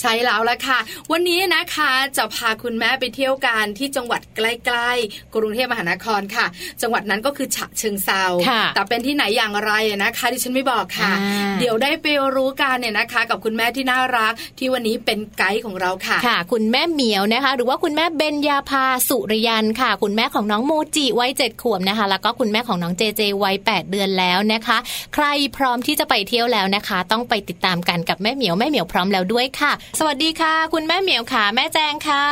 [0.00, 0.78] ใช่แล้วละค่ะ
[1.12, 6.46] วันนี้นะคะจะพาคุณแม่ไปเที่ยวกันที่จังหวัดใกล้ๆกรุงเทพมหานครค่ะ
[6.82, 9.72] จังหวัดนั้นก็คือฉะเชิงเซาค่ะแต่เป็นที่ไหนอย่างไร
[10.04, 12.06] นะคะดิฉันไม่บอกค่ะอ่าเดี๋ยวได้ไป
[12.36, 24.78] รู้กันเนี่ยนะคะ กับคุณแม่ที่น่ารักที่วันนี้เป็นไกด์ของเราค่ะค่ะ คุณแม่เหมียวนะคะ หรือว่าคุณแม่เบญญาภาสุริยันค่ะ คุณแม่ของน้องโมจิวัยเจ็ดขวบนะคะ แล้วก็คุณแม่ของน้องเจเจวัย8เดือนแล้วนะคะ
[25.14, 32.26] ใครพร้อมที่จะไปเที่ยวแล้วนะคะ ต้องไปติดตามกันกับแม่เหมียวแม่เหมียวพร้อมแล้วด้วยค่ะ สวัสดีค่ะ คุณแม่เหมียวค่ะ แม่แจงค่ะ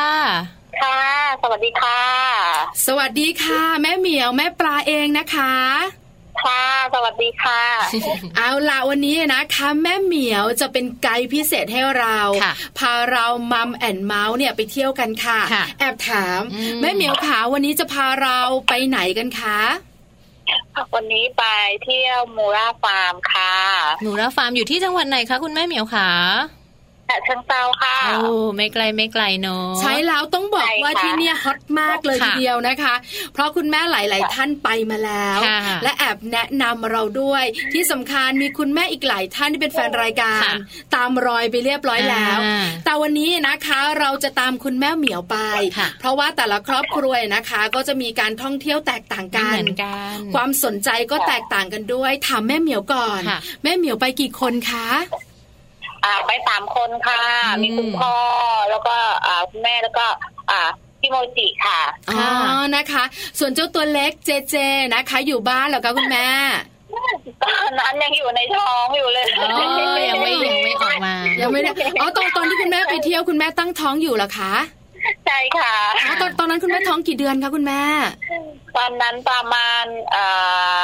[0.83, 1.01] ค่ะ
[1.43, 2.01] สวัสดีค่ะ
[2.87, 5.55] สวัสดีค่ะ แม่เหมียวแม่ปลาเองนะคะ
[6.45, 6.65] ค่ะ
[6.95, 7.63] สวัสดีค่ะ
[8.37, 18.39] เอาละวันนี้นะคะแม่เหมียวจะเป็นไกด์พิเศษให้เราค่ะพาเรามัมแอนเมาส์เนี่ยไปเที่ยวกันค่ะค่ะแอบถามอืมแม่เหมียวขาวันนี้จะพาเรา
[18.69, 19.59] ไปไหนกันคะ
[20.95, 21.45] วันนี้ไป
[21.85, 23.55] เที่ยวมูร่าห์ฟาร์มค่ะ
[24.05, 32.95] มูร่าห์ฟาร์มอยู่ที่จังหวัดไหนคะคุณแม่เหมียวฉะเชิงเทราค่ะโอ้ไม่ไกลไม่ไกลเนอะใช่แล้วต้องบอกใช่ค่ะว่าที่เนี่ยฮอตมากเลยค่ะทีเดียวนะคะ
[33.33, 40.55] เพราะคุณแม่หลาย ๆ ท่านไปมาแล้วค่ะและแอบแนะนำเราด้วย ที่สำคัญมีคุณแม่อีกหลายท่านที่เป็นแฟนรายการค่ะ
[40.95, 45.37] ตามรอยไปเรียบร้อยแล้วอ่าแต่วันนี้นะคะเราจะตามคุณแม่เหมียวไป
[45.79, 54.89] ค่ะเพราะว่าแต่ละครอบครัวนะคะ ก็จะมีการท่องเที่ยวแตกต่างไม่กัเหนมือนกัน ความสนใจก็แตกต่างกันด้วยถามแม่เหมียวก่อนค่ะแม่เหมียวไปกี่คนคะ
[56.05, 57.23] อ่าไปสามคนค่ะ
[57.57, 58.15] อืมมีคุณพ่อ
[58.71, 60.07] แล้วก็อ่าคุณแม่แล้วก็
[60.51, 60.61] อ่า
[61.01, 63.05] พี่โมจิค่ะอ๋อค่ะนะคะ
[63.39, 64.55] ส่วนเจ้าตัวเล็กเจเจ
[64.95, 66.29] นะคะ อยู่บ้านเหรอคะคุณแม่
[67.43, 74.55] ตอนนั้นยังอยู่ในท้องอยู่เลยอ๋อยังไม่ยังไม่ออกมา ยังไม่ได้อ๋อตอนตอนที่คุณแม่ไปเที่ยวคุณแม่ตั้งท้องอยู่เหรอคะ
[75.27, 75.73] ใช่ค่ะ
[76.07, 77.83] อ๋อตอนตอนนั้นคุณแม่ท้องกี่เดือนคะคุณแม่
[78.77, 80.25] ตอนนั้นประมาณเอ่
[80.77, 80.79] อ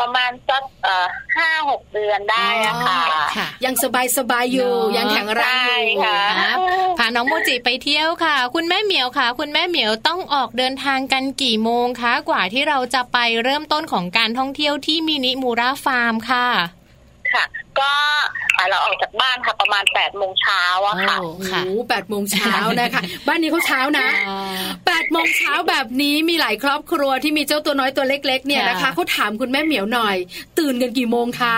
[0.00, 1.06] ประมาณสักเอ่อ
[1.36, 3.02] ห้าหกเดือนได้อะค่ะ
[3.36, 6.58] ค่ะ ยังสบายสบายๆอยู่เนอะยังแข็งแรงอยู่ใช่ค่ะครับ
[6.98, 16.46] พาน้องโมจิไปเที่ยวค่ะ คุณแม่เหมียวค่ะ คุณแม่เหมียวต้องออกเดินทางกันกี่โมงคะ กว่าที่เราจะไปเริ่มต้นของการท่องเที่ยวที่มินิมูราฟาร์มค่ะ
[17.34, 17.44] ค่ะ
[17.78, 17.90] ก็
[18.56, 24.38] อ่าเราออกจากบ้านค่ะ ประมาณแปดโมงเช้าอะค่ะโอ้โอ้ค่ะโหแปดโมงเช้านะคะ บ้านนี้เขาเช้านะอ๋อ
[24.86, 30.16] แปดโมงเช้าแบบนี้มีหลายครอบครัวที่มีเจ้าตัวน้อยตัวเล็ก ๆ เนี่ยนะคะค่ะเขาถามคุณแม่เหมียวหน่อย
[30.58, 31.56] ตื่นกันกี่โมงคะ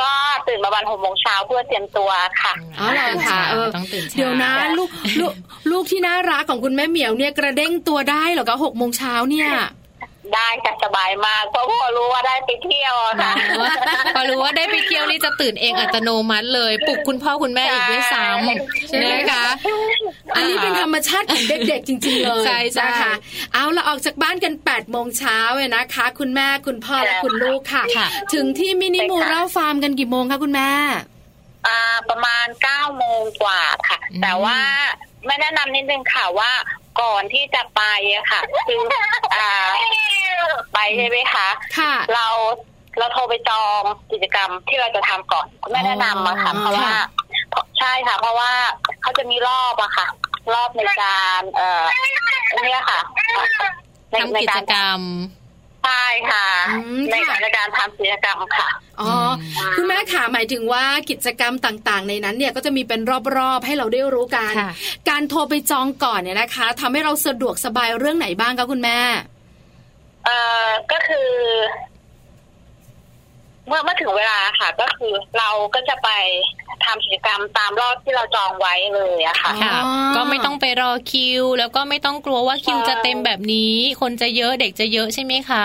[0.00, 0.12] ก็
[0.48, 2.10] ตื่นประมาณหกโมงเช้าเพื่อเตรียมตัว
[2.42, 4.88] ค่ะอ๋อเหรอคะเออต้องตื่นเช้าเดี๋ยวนะลูก
[5.20, 5.32] ลูก
[5.70, 9.48] ลูกที่น่ารักของคุณแม่เหมียวเนี่ยกระเด้งตัวได้เหรอคะหกโมงเช้าเนี่ย
[10.34, 13.32] ได้ค่ะสบายมากเพราะพอรู้ว่าได้ไปเที่ยวอะค่ะ
[14.14, 18.22] พอรู้ว่าได้ไปเที่ยวนี่จะตื่นเองอัตโนมัติเลยปลุกคุณพ่อคุณแม่อีกด้วยซ้
[18.88, 19.44] ใช่ำนะคะ
[20.36, 23.14] อันนี้เป็นธรรมชาติของเด็กๆจริง ๆ เลยใช่ใช่นะคะ
[23.54, 30.70] เอาละออกจากบ้านกัน8ปดโมงเช้าเนี่ยนะคะ คุณแม่คุณพ่อและคุณลูกค่ะค่ะถึงที่มินิมูราฟาร์มกันกี่โมงคะคุณแม่
[31.66, 34.58] อ่าประมาณเก้าโมงกว่าค่ะอืมแต่ว่า
[35.26, 36.50] ไม่แนะนำนิดนึงค่ะว่า
[37.00, 37.82] ก่อนที่จะไป
[38.14, 38.80] อะค่ะ คือ
[39.34, 39.52] อ่า
[40.74, 42.26] ไปใช่ไหมคะค่ะ เรา
[42.98, 43.82] เราโทรไปจอง
[44.12, 46.90] กิจกรรมที่เราจะทำก่อนคุณแม่แนะนำอะค่ะอ๋อเพราะว่า
[47.78, 48.50] ใช่ค่ะ เพราะว่า
[49.02, 50.06] เขาจะมีรอบอะค่ะ
[50.54, 51.82] รอบในการ เอ่อ
[52.56, 53.00] อันเนี้ยค่ะ
[54.10, 55.00] ในทำในกิจกรรม
[55.86, 58.68] ใช่ค่ะอืมในค่ะในการทำกิจกรรมค่ะ
[59.00, 59.10] อ๋อ
[59.58, 63.00] อคุณแม่ขาหมายถึงว่ากิจกรรมต่างๆ ในนั้นเนี่ยก็จะมีเป็น
[63.36, 64.70] รอบๆให้เราได้รู้กันค่ะ
[65.08, 68.98] การโทรไปจองก่อนเนี่ยนะคะทำให้เราสะดวกสบายเรื่องไหนบ้างคะคุณแม่
[70.24, 71.30] เอ่อก็คือ
[73.66, 76.08] เมื่อเมื่อถึงเวลาค่ะ ก็คือเราก็จะไป
[76.84, 85.52] ทำกิจกรรมตามรอบที่เราจองไว้เลยอะค่ะ ค่ะอ๋อก็ไม่ต้องไปรอคิว แล้วก็ไม่ต้องกลัวว่าคิวใช่จะเต็มแบบนี้ คนจะเยอะเด็กจะเยอะใช่ไหมค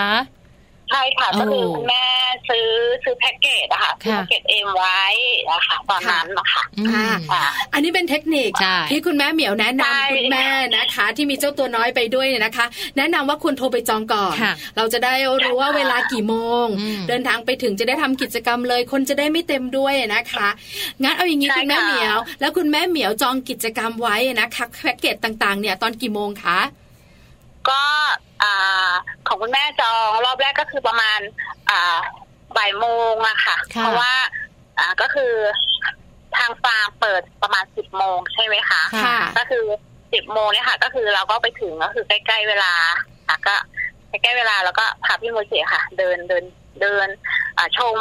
[0.92, 2.04] ใช่ค่ะโอ้ก็คือคุณแม่
[2.50, 2.68] ซื้อ
[3.04, 5.02] ซื้อแพ็กเกจอะค่ะซื้อค่ะแพ็กเกจเอ็มไว้
[5.50, 20.48] นะคะตอนนั้นนะคะอืมอ่าอันนี้เป็นเทคนิคใช่ที่คุณแม่เหมียวแนะใช่นำคุณแม่นะคะ ที่มีเจ้าตัวน้อยไปด้วยเนี่ยนะคะ แนะนำว่าควรโทรไปจองก่อนค่ะเราจะได้รู้ว่าเวลากี่โมงอืมเดินทางไปถึงจะได้ทำกิจกรรมเลย คนจะได้ไม่เต็มด้วยนะคะ
[21.02, 26.58] งั้นเอาอย่างนี้ใช่คุณแม่ค่ะเหมียว แล้วคุณแม่เหมียวจองกิจกรรมไว้นะคะแพ็กเกจต่างๆ เนี่ยตอนกี่โมงคะ
[27.68, 27.82] ก็
[28.42, 28.90] อ่า
[29.26, 31.20] ของคุณแม่จองรอบแรกก็คือประมาณ
[31.70, 31.98] อ่า
[32.56, 34.12] บ่ายโมงอะค่ะค่ะเพราะว่า
[34.78, 35.32] อ่าก็คือ
[36.36, 39.64] ทางฟาร์มเปิดประมาณสิบโมงใช่ไหมคะค่ะก็คือ
[40.12, 42.72] สิบโมงเนี่ยค่ะ ก็คือเราก็ไปถึงก็คือใกล้ๆเวลา
[43.28, 43.54] ค่ะก็
[44.08, 46.44] ใกล้ๆเวลาแล้วก็พาพี่โมจิค่ะ เดินเดิน
[46.80, 47.08] เดิน
[47.56, 47.96] อ่าชม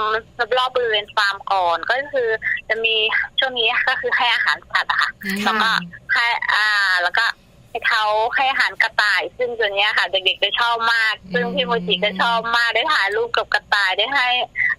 [0.58, 2.30] รอบๆบริเวณฟาร์มก่อนก็คือ
[2.70, 2.96] จะมี
[3.40, 5.10] ช่วงนี้ก็คือให้อาหารสัตว์อะค่ะ
[5.46, 5.70] แล้วก็
[6.14, 7.26] ให้อ่าแล้วก็
[7.72, 8.06] ให้เขา
[8.36, 14.28] ให้อาหารกระต่าย ซึ่งตัวเนี้ยค่ะเด็กๆจะชอบมาก ซึ่งพี่โมจิก็ชอบมากได้ถ่ายรูปกับกระต่ายได้ให้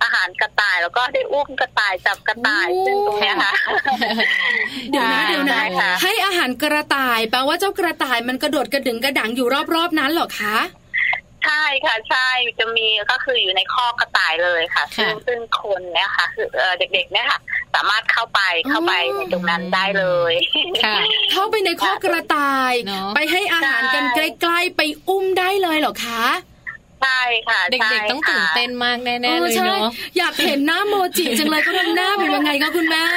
[0.02, 3.52] อาหารกระต่าย แล้วก็ได้อุ้มกระต่ายจับกระต่ายโอ้ซึ่งตรงเนี้ยค่ะ
[4.90, 10.56] เดี๋ยวนะค่ะเดี๋ยวนะใช่ค่ะให้อาหารกระต่ายแปลว่าเจ้ากระต่ายมันกระโดดกระดึงกระดังอยู่รอบๆนั้นเหรอคะ
[11.44, 12.28] ใช่ค่ะใช่
[12.58, 17.40] จะมีก็คืออยู่ในข้อกระต่ายเลยค่ะ ซึ่งค่ะซึ่งคนเนี่ยค่ะ คือเอ่อเด็กๆเนี่ยค่ะ
[17.74, 20.34] สามารถเข้าไปเข้าไปอ๋อในตรงนั้นได้เลย
[20.84, 20.96] ค่ะ
[21.32, 26.24] เข้าไปในข้อกระต่ายเนอะไปให้อาหารกันใกล้ๆไปอุ้มได้เลยเหรอคะ
[27.02, 33.14] ใช่ค่ะเด็กๆต้องตื่นเต้นมากแน่ๆเลยใช่เนาะอยากเห็นหน้าโมจิจังเลยเขาทำหน้าเป็นยังไงคะคุณแม่ใ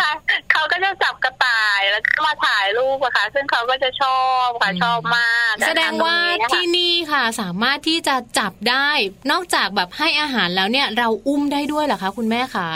[0.00, 0.10] ช่
[0.52, 8.88] เขาก็จะจับกระต่ายแล้วก็มาถ่ายรูปอะค่ะ ซึ่งเขาก็จะชอบค่ะชอบมาก แสดงว่าตรงนี้นะคะที่นี่ค่ะ สามารถที่จะจับได้
[9.30, 12.70] นอกจากแบบให้อาหารแล้วเนี่ย เราอุ้มได้ด้วยเหรอคะ คุณแม่คะ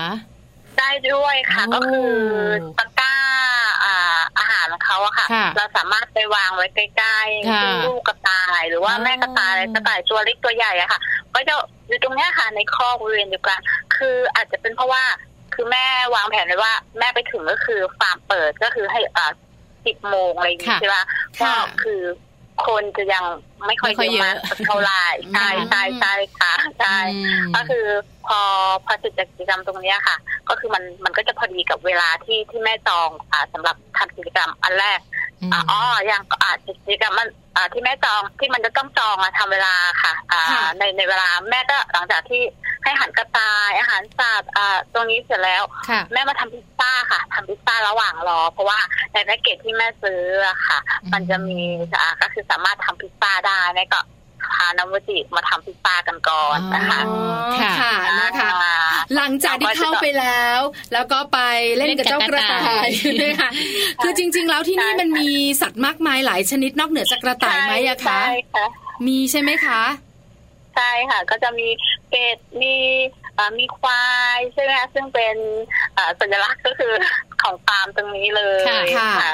[0.78, 2.12] ได้ด้วยค่ะโอ้ก็คือ
[2.78, 3.14] ตะกร้า
[3.84, 11.00] อ่าอาหารของเขาอะค่ะค่ะ เราสามารถไปวางไว้ใกล้ๆค่ะซึ่งลูกกระต่าย หรือว่าอ๋อแม่กระต่ายกระต่ายตัวเล็กตัวใหญ่อะค่ะ
[11.34, 11.54] ก็จะ
[11.88, 13.60] อยู่ตรงเนี้ยค่ะในคอกบริเวณเดียวกัน
[13.96, 15.02] คืออาจจะเป็นเพราะว่า
[15.54, 19.32] คือแม่วางแผนไว้ว่า แม่ไปถึงก็คือฟาร์มเปิดก็คือให้อ่า
[19.86, 20.96] สิบโมงอะไรอย่างงี้ค่ะใช่ไหม
[21.40, 22.02] ก็ค่ะคือ
[22.66, 23.24] คนจะยัง
[23.66, 27.84] ไม่ค่อยไม่ค่อยเยอะมากเยอะสักเท่าไหร่ใช่อืมใช่ใช่ค่ะใช่อืมก็คือ
[28.26, 28.40] พอ
[28.84, 30.16] พอเสร็จจากกิจกรรมตรงเนี้ยค่ะ
[30.48, 35.00] ก็คือมันมันก็จะพอดีกับเวลาที่ที่แม่จองอ่าสำหรับทำกิจกรรมอันแรก
[35.40, 35.80] อืมอ่าอ๋อ
[36.10, 36.50] ยังอ่า
[36.86, 42.42] กิจกรรมมัน อ่าที่แม่จองที่มันจะต้องจองอะทำเวลาค่ะ อ่าค่ะในในเวลาแม่ก็หลังจากที่
[42.82, 48.78] ให้อาหารกระต่ายอาหารสัตว์อ่าตรงนี้เสร็จแล้วค่ะแม่มาทำพิซซ่าค่ะทำพิซซ่าระหว่างรอ เพราะว่า
[49.12, 51.58] ในแพ็กเกจที่แม่ซื้ออะค่ะอืมมันจะมี
[52.02, 54.00] อ่าก็คือสามารถทำพิซซ่าได้แม่ก็
[54.52, 57.16] พาน้ำวจิมาทำพิซซ่ากันก่อนนะคะอ๋อ
[57.60, 58.76] ค่ะค่ะนะคะอ่า
[59.16, 60.60] หลังจากที่เข้าไปแล้ว
[60.92, 61.38] แล้วก็ไป
[61.76, 62.88] เล่นกับเจ้ากระต่าย
[63.22, 63.50] นะคะ
[64.02, 65.30] คือจริง ๆ แล้วที่นี่มันมี
[65.60, 68.66] สัตว์มากมายหลายชนิดนอกเหนือจากกระต่ายไหมอะคะใช่ค่ะ
[69.06, 69.80] มีใช่ไหมคะ
[70.74, 71.68] ใช่ค่ะ ก็จะมี
[72.08, 72.74] เป็ดมี
[73.34, 75.36] เอ่อมีควายใช่ไหมคะซึ่งเป็น
[75.94, 76.92] เอ่อสัญลักษณ์ก็คือ
[77.42, 79.32] ของฟาร์มตรงนี้เลยค่ะค่ะ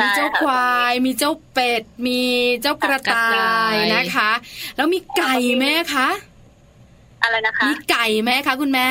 [0.00, 2.20] มีเจ้าควาย มีเจ้าเป็ด มี
[2.62, 3.28] เจ้ากระต่า
[3.72, 4.30] ยนะคะ
[4.76, 6.08] แล้วมีไก่ไหมคะ
[7.22, 8.88] อะไรนะคะมีไก่ไหมคะคุณแม่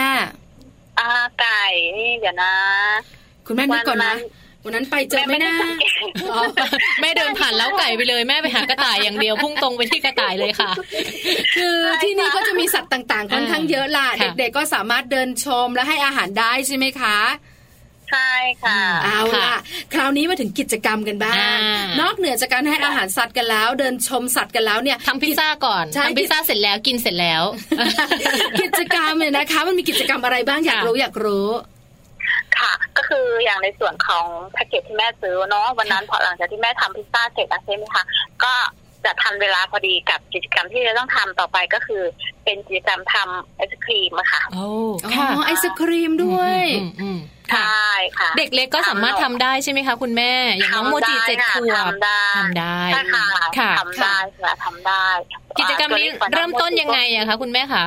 [0.99, 1.07] อ่า
[1.41, 1.63] ไก่
[1.97, 2.53] นี่เดี๋ยวนะ
[3.47, 4.15] คุณแม่นึกก่อนนะ
[4.65, 5.91] วันนั้นไปเจอไหมแม่ไม่ได้นะสังเกต
[6.31, 6.41] อ๋อ
[7.01, 10.71] แม่เดินผ่านเล้าไก่ไปเลยแม่ไปหากระต่ายอย่างเดียวพุ่งตรงไปที่กระต่ายเลยค่ะ
[11.55, 17.17] คือที่นี่ก็จะมีสัตว์ต่างๆค่อนข้างเยอะล่ะค่ะเด็กๆก็สามารถเดินชมและให้อาหารได้ใช่ไหมคะ
[18.11, 18.31] ใช่
[18.63, 19.55] ค่ะ เอาล่ะ
[19.93, 21.55] คราวนี้มาถึงกิจกรรมกันบ้างอ่า
[22.01, 27.43] นอกเหนือจากการให้อาหารสัตว์กันแล้ว เดินชมสัตว์กันแล้วเนี่ยทำพิซซ่าก่อนใช่ทำพิซซ่าเสร็จแล้วกินเสร็จแล้ว
[28.61, 31.49] กิจกรรมเนี่ยนะคะ มันมีกิจกรรมอะไรบ้างอยากค่ะรู้อยากรู้
[32.59, 38.03] ค่ะก็คืออย่างในส่วนของแพ็กเกจที่แม่ซื้อเนาะวันนั้นพอหลังจากที่แม่ทำพิซซ่าเสร็จแล้วใช่ไหมคะ
[38.43, 38.53] ก็
[39.05, 42.03] จะทันเวลาพอดีกับกิจกรรมที่จะต้องทำต่อไปก็คือ
[42.43, 44.65] เป็นกิจกรรมทำไอศครีมอะค่ะโอ้
[45.05, 47.19] อ๋ค่ะอไอศครีมด้วยอืมอืม
[47.51, 53.27] ใชค่ะ่ค่ะ เด็กเล็กก็สามารถทำได้ใช่ไหมคะคุณแม่อย่างน้องโมจิเจ็ดขวบทำได้ทำได้ใช่ค่ะ
[53.59, 55.05] ค่ะทำได้ค่ะทำได้
[55.59, 57.85] กิจกรรมนี้อ่าตัวเริ่มต้นยังไงอะคะคุณแม่คะ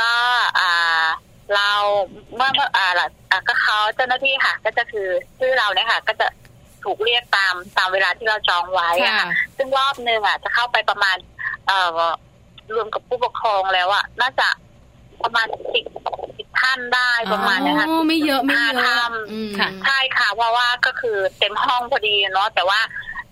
[0.00, 0.12] ก็
[0.58, 1.04] อ่า
[1.54, 1.70] เรา
[2.36, 5.08] เมื่อเมื่ออ่าหลังอ่าก็เขาเจ้าหน้าที่ค่ะ ก็จะคือ
[5.38, 6.26] ชื่อเราเนี่ยค่ะ ก็จะ
[6.84, 11.16] ถูกเรียกตามตามเวลาที่เราจองไว้อะค่ะค่ะซึ่งรอบหนึ่งอะจะเข้าไปประมาณ
[11.66, 11.98] เอ่อ
[12.74, 14.48] รวมกับผู้ปกครองแล้วอะน่าจะ
[15.22, 15.84] ประมาณสิบ
[16.36, 22.80] สิบท่านได้ประมาณเนี้ยค่ะอ๋อไม่เยอะไม่เยอะห้าท่านอืมค่ะใช่ค่ะเพราะว่าก็คือเต็มห้องพอดีเนาะแต่ว่า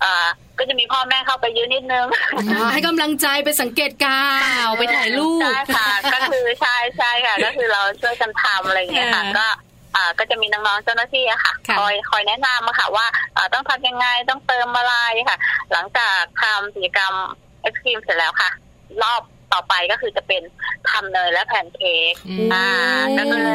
[0.00, 0.26] เอ่อ
[0.58, 9.56] ก็จะมีพ่อแม่เข้าไปเยอะนิดนึงอ๋อให้กำลังใจไปสังเกตการเปณ์ล่าไปถ่ายรูปใช่ค่ะ ก็คือใช่ใช่ค่ะ ก็คือเราช่วยกันทำอะไรอย่างเงี้ยค่ะค่ะก็อ่า
[10.18, 14.94] ก็จะมีน้องๆเจ้าหน้าที่อะค่ะค่ะ คอยคอยแนะนำอะค่ะว่าอ่าต้องทำยังไงต้องเติมอะไร
[15.28, 15.38] ค่ะ
[15.72, 17.14] หลังจากทำกิจกรรม
[17.60, 18.50] ไอศครีมเสร็จแล้วค่ะ
[19.02, 19.22] รอบ
[19.52, 20.42] ต่อไปก็คือจะเป็น
[20.90, 22.66] ทำเนยและแผ่นเค้กอืมอ่า
[23.18, 23.50] ก็คือ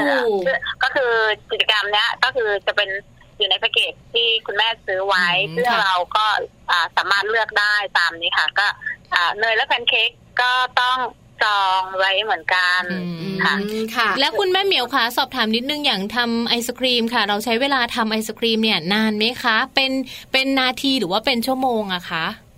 [0.83, 1.11] ก็คือ
[1.51, 2.89] กิจกรรมเนี้ยก็คือจะเป็น
[3.37, 6.25] อยู่ในแพ็กเกจที่คุณแม่ซื้อไว้อืมซึ่งค่ะเราก็
[6.71, 8.67] อ่าสามารถเลือกได้ตามนี้ค่ะ ก็
[9.13, 10.09] อ่าเนยและแพนเค้ก
[10.41, 10.97] ก็ต้อง
[11.43, 19.91] จองไว้เหมือนกันอืมค่ะอืมค่ะ แล้วคุณแม่เหมียวคะสอบถามนิดนึงอย่างทำไอศครีมค่ะ เราใช้เวลาทำไอศครีมเนี่ยนานไหมคะ เป็น
[20.31, 22.50] เป็นนาทีหรือว่าเป็นชั่วโมงอะคะอ่า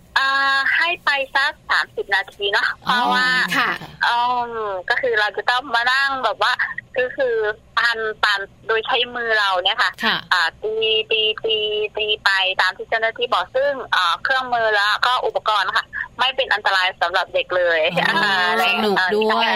[0.76, 3.72] ให้ไปสักสามสิบนาทีเนาะเพราะว่าค่ะ
[4.08, 4.18] อื
[4.52, 4.54] ม
[4.90, 6.54] ก็คือเราจะต้องมานั่งแบบว่า
[7.00, 7.36] ก็คือ
[7.78, 10.74] ปันปันโดยใช้มือเราเนี่ยค่ะค่ะอ่าตี
[11.12, 11.58] ตีตี
[11.98, 12.30] ตีไป
[12.62, 15.86] ตามที่เจ้าหน้าที่บอกซึ่งอ่าเครื่องมือแล้วก็อุปกรณ์ค่ะ
[16.20, 19.54] ไม่เป็นอันตรายสำหรับเด็กเลยอ๋ออ่าสนุกด้วยใช่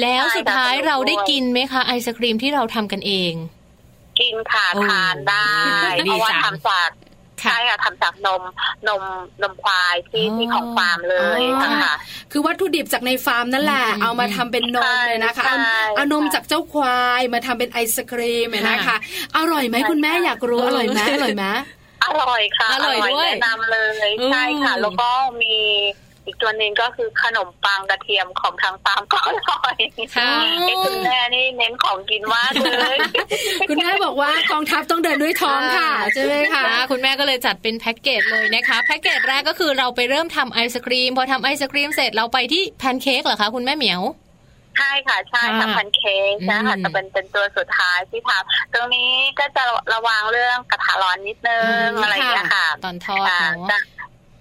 [0.00, 3.32] แล้วสุดท้ายใช่ค่ะเราได้กินไหมคะไอศครีมที่เราทำกันเอง
[4.20, 5.46] กินค่ะโอ้ทานได้
[6.06, 7.09] ดีเพราะว่าจังทำจากค่ะ
[7.42, 8.42] ใช่ค่ะทำจากนม
[8.88, 9.02] นม
[9.42, 11.94] นมควายที่อ๋อที่ของฟาร์มเลยอ๋อค่ะ
[12.32, 18.96] คือวัตถุดิบจากในฟาร์มนั่นแหละอืมเอามาทำเป็นนมเลยนะคะใช่เอาใช่เอานมจากเจ้าควายมาทำเป็นไอศกรีมเนี่ยนะคะค่ะ
[19.36, 21.44] อร่อยไหมคุณแม่อยากรู้อร่อยไหมอร่อยไหม
[22.04, 25.10] อร่อยค่ะอร่อยด้วยแนะนำเลยอืมใช่ค่ะ แล้วก็
[25.42, 25.56] มี
[26.30, 29.76] อีกตัวหนึ่งก็คือขนมปังกระเทียมของทางฟาร์มก็อร่อย
[30.16, 30.30] ค่ะ
[30.66, 32.96] ไอ้คุณแม่นี่เน้นของกินมากเลย
[33.68, 44.02] คุณแม่บอกว่ากองทัพต้องเดินด้วยท้องค่ะใช่ไหมคะนะคุณแม่ก็เลยจัดเป็นแพ็กเกจเลยนะคะแพ็กเกจแรกก็คือเราไปเริ่มทำไอศกรีม พอทำไอศกรีมเสร็จเราไปที่แพนเค้กเหรอคะคุณแม่เหมียว
[44.78, 49.62] ใช่ค่ะใช่ค่ะทำพันเค้กนะคะอืมจะเป็นเป็นตัวสุดท้ายที่ทำตรงนี้ก็จะ
[49.94, 53.78] ระวังเรื่องกระทะร้อนนิดนึงอะไรอย่างเงี้ยค่ะ ตอนทอดอ่าเนาะจะ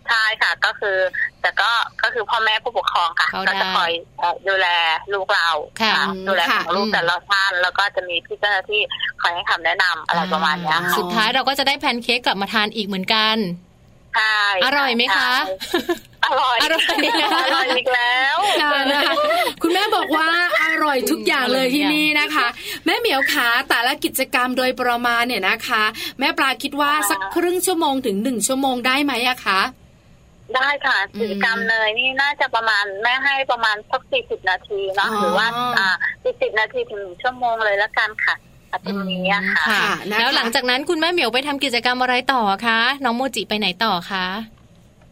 [0.09, 0.97] ใช่ค่ะ ก็คือ
[1.41, 1.69] แต่ก็
[2.03, 4.67] ก็คือพ่อแม่ผู้ปกครองค่ะเข้าก็จะได้คอยเอ่อดูแล
[5.13, 5.49] ลูกเรา
[5.81, 8.81] ค่ะค่ะดูแลค่ะของลูกอืมแต่ละท่านแล้วก็จะมีพี่เจ้าหน้าที่
[9.21, 13.37] คอยให้คำแนะนำอะไรประมาณเนี้ยค่ะสุดท้ายเราก็จะได้แพนเค้กกลับมาทานอีกเหมือนกัน
[14.15, 15.53] ใช่อร่อยไหมคะใช่
[16.25, 16.83] อร่อยอร่อย
[17.45, 19.13] อร่อยอีกแล้วค่ะนะคะ
[19.61, 20.27] คุณแม่บอกว่า
[20.63, 22.47] อร่อยทุกอย่างเลยที่นี่นะคะ
[22.85, 25.83] แม่เหมียวขาแต่ละกิจกรรมโดยประมาณเนี่ยนะคะ
[26.19, 29.61] แม่ปลาคิดว่าสักครึ่งชั่วโมงถึงหนึ่งชั่วโมงได้ไหมอะคะ
[30.55, 35.47] ได้ค่ะกิจกรรมเนยนี่น่าจะประมาณแม่ให้ประมาณสักสี่สิบนาทีเนาะอ๋อหรือว่า
[35.77, 35.87] อ่า
[36.23, 38.35] สี่สิบนาทีถึงหนึ่งชั่วโมงเลยละกันค่ะ
[38.71, 44.25] อะตรงนี้อะค่ะค่ะนะคะแล้วหลังจากนั้นคุณแม่เหมียวไปทำกิจกรรมอะไรต่อคะน้องโมจิไปไหนต่อคะ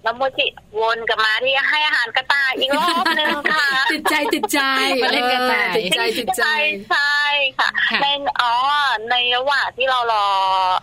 [0.08, 0.48] แล้วโมจิ
[0.80, 4.60] วนกลับมาที่ให้อาหารกระต่ายอีกรอบนึงค่ะ ติดใจติดใจ
[5.02, 6.44] มาเล่นกระต่ายเออติดใจติดใจ
[6.90, 7.12] ใช่
[7.58, 8.08] ใช่ค่ะค่ะใน
[8.42, 8.54] อ๋อ
[9.12, 10.26] ในระหว่างที่เรารอ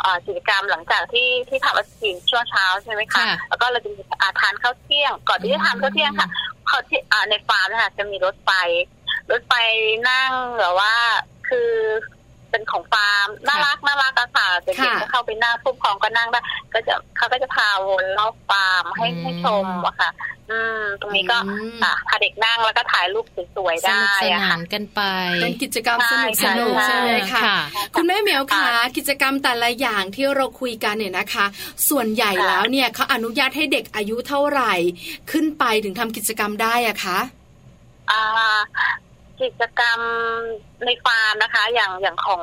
[0.01, 6.29] เอ่อกิจกรรมหลังจากที่ที่ทำอาชีพช่วงเช้าใช่ไหมคะค่ะแล้วก็เราจะมีอ่าทานข้าวเที่ยง ก่อนที่จะทานข้าวเที่ยงค่ะ
[6.67, 8.51] เขาที่อ่าในฟาร์มนะคะจะมีรถไฟ
[9.31, 9.53] รถไฟ
[10.09, 10.95] นั่งแบบว่า
[11.49, 11.71] คือ
[12.55, 16.41] เป็นของฟาร์มน่ารักน่ารักอะค่ะเด็กค่ะๆก็เข้าไปนั่งผู้ปกครองก็นั่งได้
[16.73, 20.11] ก็จะเขาก็จะพาวนรอบฟาร์มให้อืมให้ชมอะค่ะ
[20.51, 23.27] อืม ตรงนี้ก็อืมอะพาเด็กนั่งแล้วก็ถ่ายรูป
[23.57, 25.01] สวยๆสได้นุกสอะนาค่ะนกันไป
[25.43, 27.59] เป็นกิจกรรมสนุกสใช่นุกใช่ใช่ไหมคะค่ะ
[27.97, 31.47] คุณแม่เหมียวคะกิจกรรมแต่ละอย่างที่เราคุยกันเนี่ยนะคะ
[31.89, 34.73] ส่วนใหญ่ค่ะแล้วเนี่ยเขาอนุญาตให้เด็กอายุเท่าไหร่
[35.31, 37.19] ขึ้นไปถึงทำกิจกรรมได้อะคะ
[38.11, 38.23] อ่า
[39.45, 40.01] กิจกรรม
[40.85, 42.43] ในฟาร์มนะคะ อย่างอย่างของ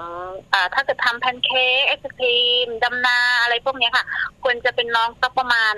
[0.53, 4.05] อาถ้าเกิดทำแพนเค้กไอศครีมดำนาอะไรพวกเนี้ยค่ะ
[4.43, 5.73] ควรจะเป็นน้องสักประมาณ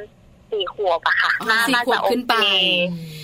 [0.51, 2.45] สี่ขวบอะค่ะอ๋อน่าสี่น่าขวจะบโอขึ้นไปเค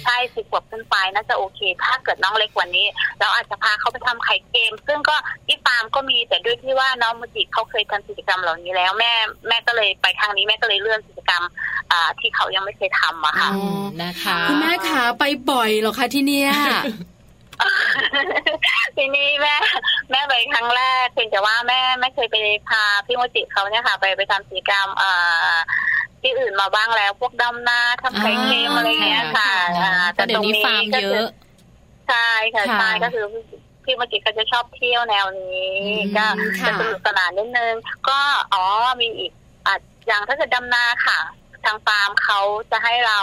[0.03, 2.85] ใช่สี่ขวบขึ้นไปน่าจะโอเค ถ้าเกิดน้องเล็กกว่านี้
[3.19, 9.11] เราอาจจะพาเขาไปทำไข่เกม ซึ่งก็ที่ฟาร์มก็มีแต่ด้วยที่ว่าน้องมุจิเขาเคยทำกิจกรรมเหล่านี้แล้วแม่
[9.47, 11.43] แม่ก็เลยไปครั้งนี้แม่ก็เลยเลื่อนกิจกรรม
[11.91, 16.51] อ่าที่เขายังไม่เคยทำอะค่ะอืมนะคะคุณแม่ขาไปบ่อยเหรอคะที่เนี่ย
[18.97, 19.55] ทีนี้แม่
[20.11, 22.35] แม่ไปครั้งแรกเพียงแต่ว่าแม่ไม่เคยไป
[22.69, 25.11] พาพี่โมจิเขาเนี่ยค่ะ ไปไปทำกิจกรรมเอ่
[25.51, 25.53] อ
[26.21, 31.29] ที่อื่นมาบ้างแล้ว พวกดำนาทำไข่เค็มอะไรเงี้ยค่ะอ่าอ่าแต่เดี๋ยวนี้ฟาร์มเยอะ
[32.07, 33.25] ใช่ค่ะค่ะใช่ก็คือ
[33.83, 36.25] พี่โมจิเขาจะชอบเที่ยวแนวนี้อืมก็
[36.61, 37.73] ค่ะจะสนุกสนานนิดนึง
[38.09, 38.19] ก็
[38.53, 38.63] อ๋อ
[39.01, 39.31] มีอีก
[39.65, 39.75] อะ
[40.07, 41.19] อย่างถ้าเกิดดำนาค่ะ
[41.65, 42.39] ทางฟาร์มเขา
[42.71, 43.19] จะให้เรา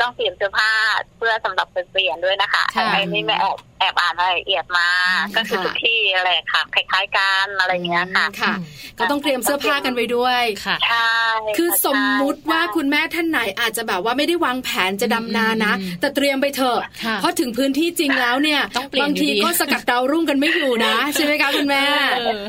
[0.00, 0.70] ต้องเปลี่ยนเสื้อผ้า
[1.18, 4.88] เพื่อสำหรับไปเปลี่ยนด้วยนะคะค่ะไอ้นี่แม่แอบแอบอ่านรายละเอียดมา
[5.36, 8.54] ก็คือค่ะทุกที่อะไรค่ะคล้ายๆกันอะไรอย่างเงี้ยค่ะค่ะ
[8.98, 11.10] ก็ต้องเตรียมเสื้อผ้ากันไว้ด้วยค่ะใช่
[11.58, 21.82] คือค่ะสมมุติว่าใช่คุณแม่ท่านไหนอาจจะแบบว่าไม่ได้วางแผนจะดำนานะอืมแต่เตรียมไปเถอะค่ะเพราะถึงพื้นที่จริงแล้วเนี่ยต้องเปลี่ยนบางทีอยู่ดีก็สกัดดาวรุ่งกันไม่อยู่นะใช่ไหมคะคุณแม่
[22.16, 22.42] เออ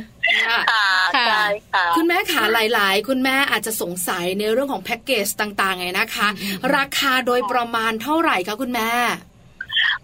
[0.48, 0.86] ค่ะค่ะ
[1.16, 6.28] ค่ะใช่ค่ะคุณแม่ขาหลาย ๆ คุณแม่อาจจะสงสัยในเรื่องของแพ็กเกจต่างๆไงนะคะ
[6.76, 8.92] ราคาโดยประมาณเท่าไหร่คะคุณแม่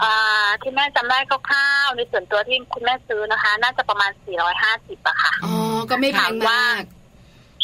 [0.02, 1.20] อ่าที่แม่จำได้
[1.50, 4.12] คร่าวๆในส่วนตัวที่คุณแม่ซื้อนะคะ น่าจะประมาณ
[4.60, 5.54] 450อะค่ะอ๋อ
[5.90, 6.82] ก็ไม่แพงมาก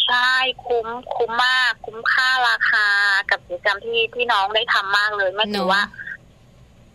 [0.05, 0.33] ใช่
[0.65, 2.87] คุ้มคุ้มมาก คุ้มค่าราคา
[3.31, 5.81] กับกิจกรรมที่ที่น้องได้ทำมากเลยแม่ถือว่า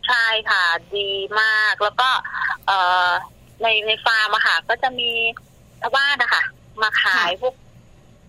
[0.06, 0.64] ใช่ค่ะ
[0.96, 1.10] ดี
[1.40, 2.08] มากแล้วก็
[2.66, 3.08] เอ่อ
[3.62, 5.10] ในในฟาร์มอะค่ะ ก็จะมี
[5.80, 6.42] ชาวบ้านนะคะ
[6.82, 7.54] มาขายพวก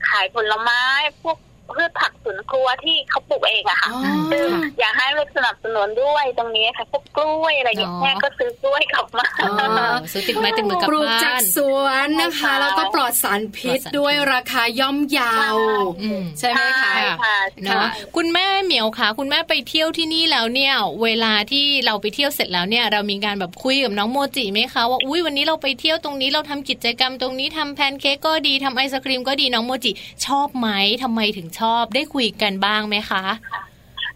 [0.10, 0.84] ขายผลไม้
[1.24, 1.38] พวก
[1.74, 4.02] พืชผักสวนครัวที่เขาปลูกเองอะค่ะอ๋อ
[4.32, 15.58] ซึ่งค่ะอยากให้ลูกสนับสนุนด้วยตรงนี้ค่ะพวกกล้วยอะไรอย่างเงี้ยอ๋อแม่ก็ซื้อกล้วยกลับมาอ๋อเออซื้อติดไม้ติดมือกลับปลูกบ้าจากนสวนนะคะใช่ค่ะแล้วก็ปลอดสารพิษปลอดสารพิษด้วยราคาย่อมเยาว
[16.02, 29.92] อืมใช่ไหมคะใช่ค่ะเนาะคุณแม่เหมียวคะคุณแม่ไปเที่ยวที่นี่แล้วเนี่ย เวลาที่เราไปเที่ยวเสร็จแล้วเนี่ย เรามีการแบบคุยกับน้องโมจิไหมคะว่าอุ้ยวันนี้เราไปเที่ยวตรงนี้เราทำกิจกรรมตรงนี้ทำแพนเค้กก็ดีทำไอศครีมก็ดีน้องโมจิ
[30.26, 30.68] ชอบไหม
[31.04, 33.24] ทำไมถึงชอบได้คุยกันบ้างไหมคะ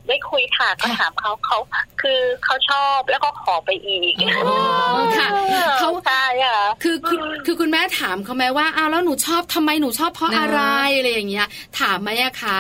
[0.08, 1.58] ได้คุยค่ะก็ถามเขาเขา
[2.02, 4.14] คือเขาชอบแล้วก็ขอไปอีก
[4.48, 4.58] อ๋อ
[5.18, 5.28] ค่ะ
[5.80, 10.60] เขาใช่ค่ะคือคือคือคุณแม่ถามเขาไหมว่าอ้าวแล้วหนูชอบทำไมหนูชอบเพราะอะไร
[10.98, 11.48] อะไรอย่างเงี้ย
[11.80, 12.58] ถามไหมอะคะ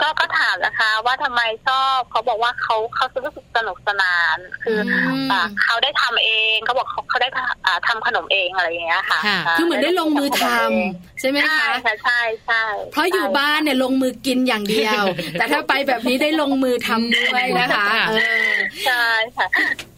[0.00, 15.04] ก็ก็ถามนะคะ ว่าทำไมชอบเขาบอกว่าเขาเขารู้สึกสนุกสนาน คืออมอ่าเขาได้ทำเองเขาบอกเขาเขาได้ทำอ่าทำขนมเองอะไรอย่างเงี้ยค่ะค่ะคือเหมือนได้ลงมือทำใช่ไหมใช่คะค่ะใช่ใช่เพราะอยู่บ้านเนี่ยลงมือกินอย่างเดียว
[15.38, 18.14] แต่ถ้าไปแบบนี้ได้ลงมือทำด้วยนะคะค่ะเอ
[18.50, 18.52] อ
[18.84, 19.04] ใช่
[19.36, 19.46] ค่ะ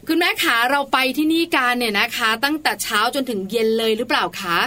[0.08, 4.58] คุณแม่ขาเราไปที่นี่กันเนี่ยนะคะ ตั้งแต่เช้าจนถึงเย็นเลยหรือเปล่าคะ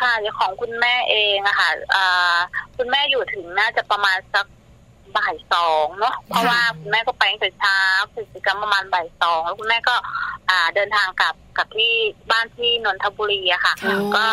[0.00, 2.36] ค่ะอย่างของคุณแม่เองอะค่ะอ่า
[2.76, 4.46] คุณแม่อยู่ถึงน่าจะประมาณสัก
[5.16, 7.78] บ่ายสองเนาะเพราะว่าคุณแม่ก็ไปตั้งแต่เช้า
[8.14, 9.94] กิจกรรมประมาณบ่ายสองแล้วคุณแม่ก็
[10.50, 11.92] อ่าเดินทางกลับกลับที่
[12.30, 14.24] บ้านที่นนทบุรีอะค่ะค่ะ ก็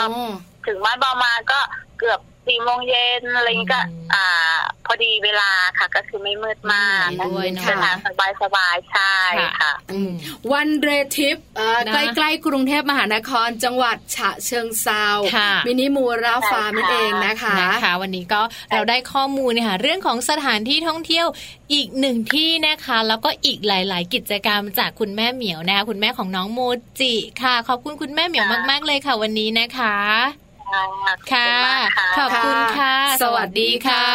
[0.68, 1.59] ถึงบ้านประมาณก็
[1.99, 4.27] เกือบ สี่โมงเย็นอะไรอย่างงี้ก็อืมอ่า
[4.85, 9.15] พอดีเวลาค่ะ ก็คือไม่มืดมากไม่มืดด้วยเนอะเดินทางสบายสบายๆใช่
[9.59, 10.11] ค่ะอืม
[10.51, 21.27] one day trip เอ่อนะใกล้ๆกรุงเทพมหานคร จังหวัดฉะเชิงเทราค่ะมินิมูร่าห์ฟาร์มใช่นั่นค่ะเองนะคะนะคะ วันนี้ก็เราได้ข้อมูลนะคะเรื่องของสถานที่ท่องเที่ยว
[21.73, 26.59] อีกหนึ่งที่นะคะ แล้วก็อีกหลาย ๆ กิจกรรมจากคุณแม่เหมียวนะคะคุณแม่ของน้องโม
[26.99, 27.13] จิ
[27.43, 29.95] ค่ะ ขอบคุณคุณแม่เหมียวมาก ๆ เลยค่ะวันนี้นะคะ
[31.34, 31.53] ค่ะ
[32.17, 34.05] ขอบคุณค่ะ สวัสดีค่ะ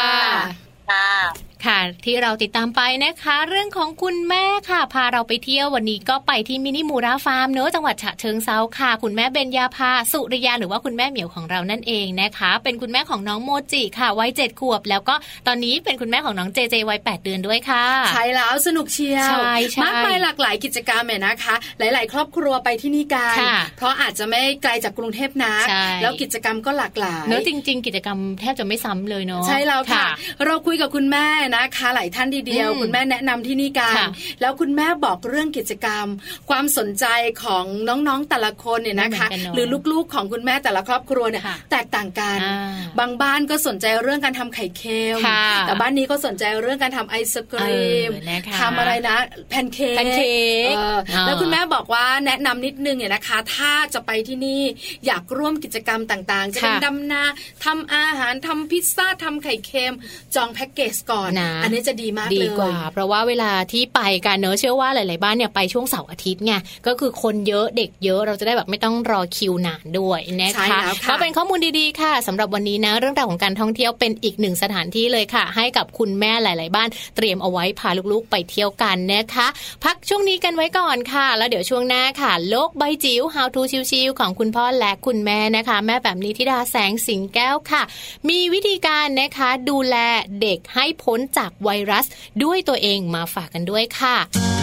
[1.66, 15.14] ค่ะค่ะ ที่เราติดตามไปนะคะ เรื่องของคุณแม่ค่ะ พาเราไปเที่ยววันนี้ก็ไปที่มินิมูราฟาร์มเนอะจังหวัดฉะเชิงเซาค่ะ คุณแม่เบญญาภาสุริยาหรือว่าคุณแม่เหมียวของเรานั่นเองนะคะ เป็นคุณแม่ของน้องโมจิค่ะวัยเจ็ดขวบ แล้วก็
[15.46, 30.06] ตอนนี้เป็นคุณแม่ของน้องเจเจวัยแปดเดือนด้วยค่ะใช่แล้วสนุกเชียวใช่ใช่มากมายหลากหลายกิจกรรมเนี่ยนะคะ หลาย ๆ ครอบครัวไปที่นี่กันค่ะเพราะอาจจะไม่ไกลจากกรุงเทพนะใช่แล้วกิจกรรมก็หลากหลายเนอะจริง ๆ กิจกรรมแทบจะไม่ซ้ำเลยเนาะใช่แล้วค่ะ
[30.46, 31.26] เราคุยกับคุณแม่
[31.57, 34.09] นะคะ หลายท่านทีเดียวอืมคุณแม่แนะนำที่นี่กันค่ะ
[34.40, 36.07] แล้วคุณแม่บอกเรื่องกิจกรรม
[36.50, 37.07] ความสนใจ
[37.42, 49.16] ของน้องๆแต่ละคนเนี่ยนะคะไม่เหมือนกันเนอะหรือลูกๆของคุณแม่แต่ละครอบครัวเนี่ยค่ะแตกต่างกันอ่าบางบ้านก็สนใจเรื่องการทำไข่เค็มค่ะแต่บ้านนี้ก็สนใจเรื่องการทำไอศกรีมเออนะคะทำอะไรนะ
[49.50, 50.36] แพนเค้กแพนเค้
[50.72, 54.62] กเอออ๋อแล้วคุณแม่บอกว่าแนะนำนิดนึงเนี่ยนะคะ ถ้าจะไปที่นี่
[55.07, 57.22] อยากร่วมกิจกรรมต่างๆ จะเป็นค่ะดำนา
[57.64, 59.94] ทำอาหารทำพิซซ่าทำไข่เค็ม
[60.34, 66.53] จองแพ็กเกจก่อนนะอันนี้จะดีมากเลยดีกว่า เพราะว่าเวลาที่ไปกันเนอะเชื่อว่าหลาย ๆ บ้านเนี่ยไปช่วงเสาร์อาทิตย์ไง
[66.87, 79.47] ก็คือคนเยอะเด็กเยอะเราจะได้แบบไม่ต้องรอคิวนานด้วยนะใช่คะแล้วค่ะก็เป็นข้อมูลดี ๆ ค่ะสำหรับวันนี้นะ เรื่องราวของการท่องเที่ยวเป็นอีกหนึ่งสถานที่เลยค่ะ ให้กับคุณแม่หลาย ๆ บ้านเตรียมเอาไว้พาลูก ๆ ไปเที่ยวกันนะคะ
[79.84, 87.82] พักช่วงนี้กันไว้ก่อนค่ะ แล้วเดี๋ยวช่วงหน้าค่ะ โลกใบจิ๋ว How to ชิวๆของคุณพ่อและคุณแม่นะคะ แม่แบบนี้ทิดาแสงสิงแก้วค่ะ
[88.28, 89.97] มีวิธีการนะคะดูแล
[90.41, 92.06] เด็กให้พ้นจากไวรัส
[92.42, 94.55] ด้วยตัวเองมาฝากกันด้วยค่ะ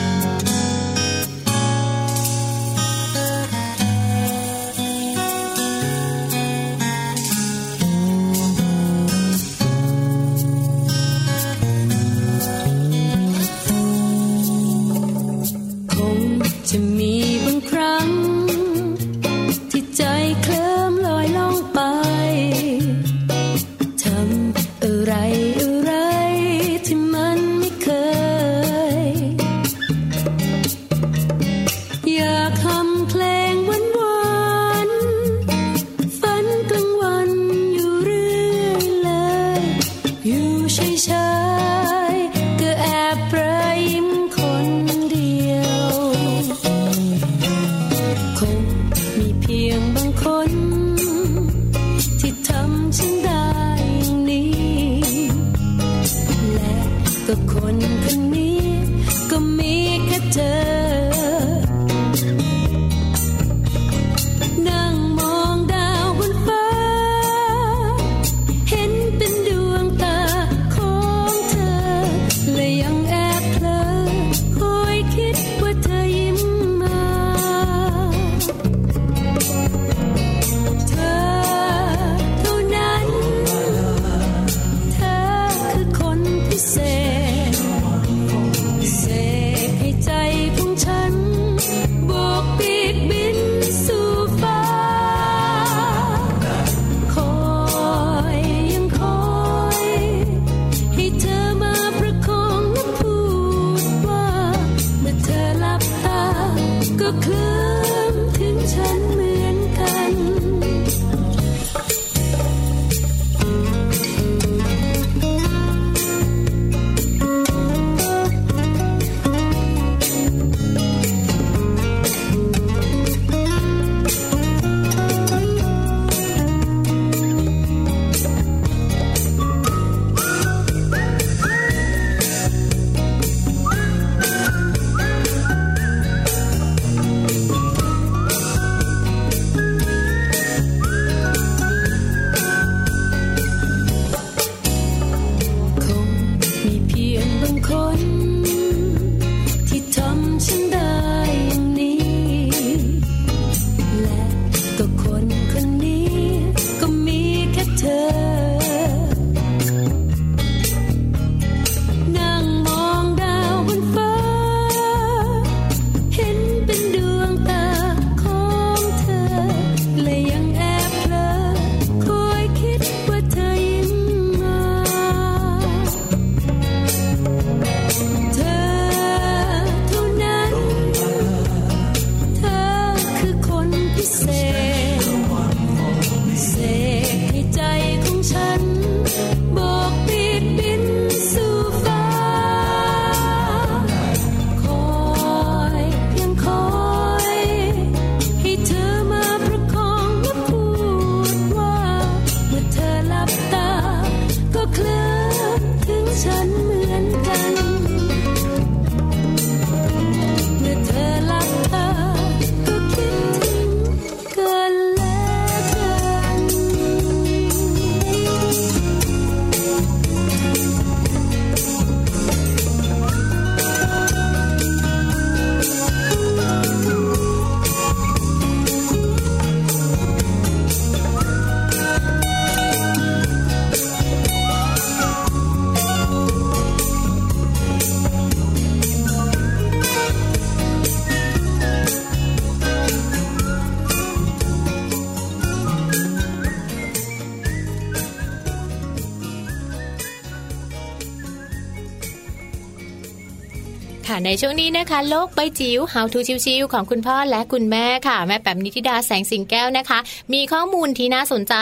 [254.25, 259.99] ในช่วงนี้นะคะ โลกใบจิ๋ว How to ชิวๆของคุณพ่อและคุณแม่ค่ะ แม่แป๋มนิติดาแสงสิงแก้วนะคะ
[260.33, 261.55] มีข้อมูลที่น่าสนใจ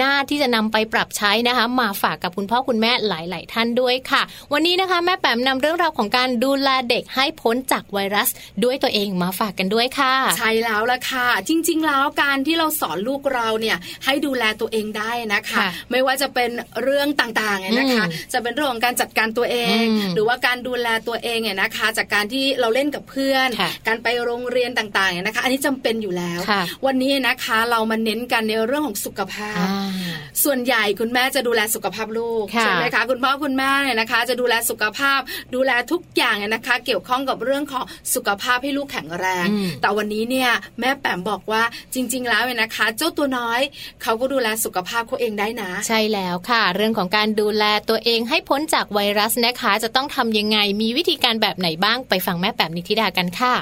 [0.00, 8.28] น่าที่จะนำไปปรับใช้นะคะ มาฝากกับคุณพ่อคุณแม่หลาย ๆ ท่านด้วยค่ะ วันนี้นะคะ แม่แป๋มนำเรื่องราวของการดูแลเด็กให้พ้นจากไวรัส
[8.64, 16.50] ด้วยตัวเองมาฝากกันด้วยค่ะ ใช่แล้วล่ะค่ะ จริง ๆ แล้วการที่เราสอนลูกเราเนี่ยให้ดูแลตัวเองได้นะคะค่ะไม่ว่าจะเป็น
[16.82, 35.20] เรื่องต่างๆเนี่ยนะคะอืมจะเป็นเรื่องของการจัดการตัวเองอืมหรือว่าการดูแลตัวเองเนี่ยนะคะจากการที่เราเล่นกับเพื่อนค่ะการไปโรงเรียนต่างๆเนี่ยนะคะ อันนี้จำเป็นอยู่แล้วค่ะวันนี้นะคะเรามาเน้นกันในเรื่องของสุขภาพอ่าส่วนใหญ่คุณแม่จะดูแลสุขภาพลูกค่ะใช่ไหมคะคุณพ่อคุณแม่เนี่ยนะคะ จะดูแลสุขภาพ
[35.54, 37.84] ดูแลทุกอย่างเนี่ยนะคะ เกี่ยวข้องกับเรื่องของ
[38.14, 41.62] สุขภาพให้ลูกแข็งแรงอืมแต่วันนี้เนี่ยแม่แปมบอกว่า
[41.94, 43.60] จริง ๆ แล้วเนี่ยนะคะ เจ้าตัวน้อย
[44.02, 53.54] เขาก็ดูแลสุขภาพเขาเองได้นะ ใช่แล้วค่ะ เรื่องของการดูแลตัวเองให้พ้นจากไวรัสนะคะ จะต้องทำยังไงมีวิธีการแบบไหนบ้างไปฟังแม่แป๋มนิธิดากันค่ะ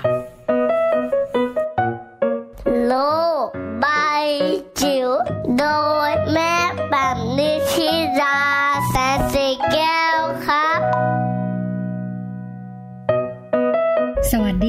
[2.87, 2.95] โล
[3.45, 3.47] ก
[3.81, 3.87] ใบ
[4.81, 5.11] จิ๋ว
[5.59, 5.65] โด
[6.09, 6.55] ยแม่
[6.91, 8.39] แบบนิธิดา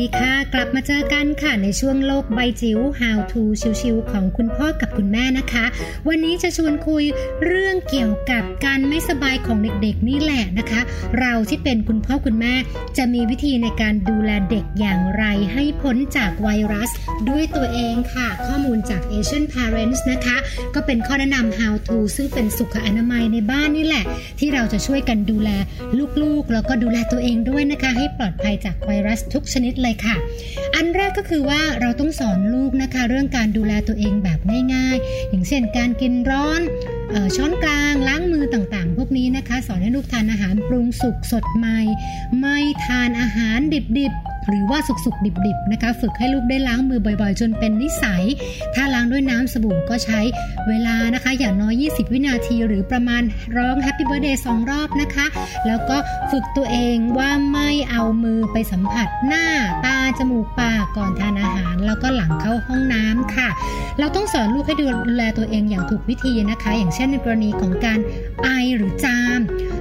[0.08, 3.41] ดีค่ะ กลับมาเจอกันค่ะในช่วงโลกใบจิ๋ว How to
[3.82, 5.66] ชิวๆของคุณพ่อกับคุณแม่นะคะ
[6.08, 7.03] วันนี้จะชวนคุย
[7.45, 10.82] เรื่องเกี่ยวกับการไม่สบายของเด็กๆนี่แหละนะคะ
[11.20, 12.53] เราที่เป็นคุณพ่อคุณแม่
[12.97, 16.89] จะมีวิธีในการดูแลเด็กอย่างไรให้พ้นจากไวรัส
[17.30, 20.38] ด้วยตัวเองค่ะ ข้อมูลจาก Asian Parents นะคะ
[20.76, 24.05] ก็เป็นข้อแนะนำ How to ซึ่งเป็นสุขอนามัยในบ้านนี่แหละ
[24.39, 25.49] ที่เราจะช่วยกันดูแล
[26.22, 30.16] ลูกๆ แล้วก็ดูแลตัวเองด้วยนะคะ ให้ปลอดภัยจากไวรัสทุกชนิดเลยค่ะ
[30.76, 34.39] อันแรกก็คือว่าเราต้องสอนลูกนะคะ เรื่องการดูแลตัวเองแบบ
[34.74, 36.62] ง่ายๆ อย่างเช่นการกินร้อน
[37.14, 41.80] ออช้อนกลางล้างมือต่างๆ พวกนี้นะคะ สอนให้ลูกทานอาหารปรุงสุกสดใหม่
[42.39, 43.60] ไม่ทานอาหาร
[43.98, 48.24] ดิบๆ หรือว่าสุกๆ ดิบๆนะคะ ฝึกให้ลูกได้ล้างมือบ่อยๆ จนเป็นนิสัย
[48.76, 50.20] ถ้าล้างด้วยน้ำสบู่ก็ใช้
[50.68, 53.22] เวลานะคะอย่างน้อย 20 วินาที หรือประมาณ
[53.58, 55.26] ร้อง Happy Birthday สองรอบนะคะ
[55.68, 55.98] แล้วก็
[56.32, 59.45] ฝึกตัวเองว่าไม่เอามือไปสัมผัสหน้า
[59.86, 63.50] ตาจมูกปากก่อนทานอาหาร แล้วก็หลังเข้าห้องน้ำค่ะ
[64.00, 64.86] เราต้องสอนลูกให้ดู
[65.18, 68.00] แลตัวเองอย่างถูกวิธีนะคะ อย่างเช่นในกรณีของการ
[68.43, 69.39] ไอหรือจาม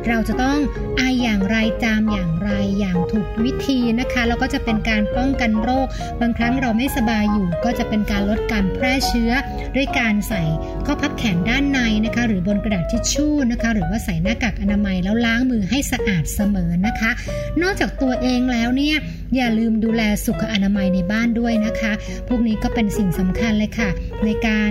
[0.09, 0.59] เราจะต้อง
[0.97, 5.87] ไออย่างไรจามอย่างไรอย่างถูกวิธีนะคะแล้วก็จะจะเป็นการป้องกันโรค
[6.21, 9.33] บางครั้งเราไม่สบายอยู่ ก็จะเป็นการลดการแพร่เชื้อ
[9.77, 10.43] ด้วยการใส่
[10.87, 17.11] ข้อพับแขนด้านในนะคะ หรือบนกระดาษทิชชู่นะคะ หรือว่าใส่หน้ากากอนามัยแล้วล้างมือให้สะอาดเสมอนะคะ
[17.63, 18.97] นอกจากตัวเองแล้วเนี่ย
[19.37, 21.93] อย่าลืมดูแลสุขอนามัยในบ้านด้วยนะคะ
[22.29, 23.89] พวกนี้ก็เป็นสิ่งสำคัญเลยค่ะ
[24.25, 24.71] ในการ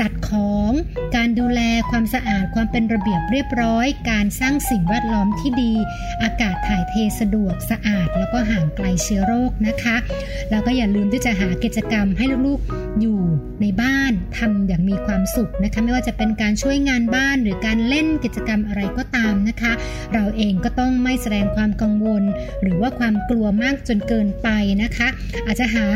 [0.00, 0.70] จัด ของ
[1.16, 1.60] การดูแล
[1.90, 5.72] ความสะอาดความเป็นระเบียบเรียบร้อย การสร้างสิ่งแวดล้อมที่ดี
[6.22, 9.96] อากาศถ่ายเทสะดวกสะอาด แล้วก็ห่างไกลเชื้อโรคนะคะ
[10.50, 13.20] แล้วก็อย่าลืมที่จะหากิจกรรมให้ลูกๆอยู่
[13.62, 19.72] ในบ้านทำอย่างมีความสุขนะคะไม่ว่าจะเป็นการช่วยงานบ้านหรือการเล่นกิจกรรมอะไรก็ตามนะคะ
[20.14, 22.22] เราเองก็ต้องไม่แสดงความกังวล
[22.62, 24.48] หรือว่าความกลัวมากจนเกินไป
[24.82, 25.08] นะคะ
[25.46, 25.86] อาจจะหา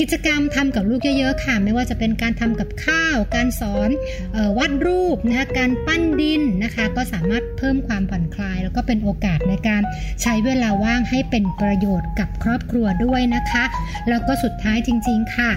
[0.00, 3.90] กิจกรรมทำกับลูกเยอะๆค่ะ ไม่ว่าจะเป็นการทำกับข้าว การสอน
[4.36, 9.82] ออวาดรูปนะคะการปั้นดินนะคะ ก็สามารถเพิ่มความผ่อนคลาย แล้วก็เป็นโอกาสในการ
[10.22, 13.64] ใช้เวลาว่างให้เป็นประโยชน์กับครอบครัวด้วยนะคะ
[14.08, 15.50] แล้วก็สุดท้ายจริง ๆ ค่ะ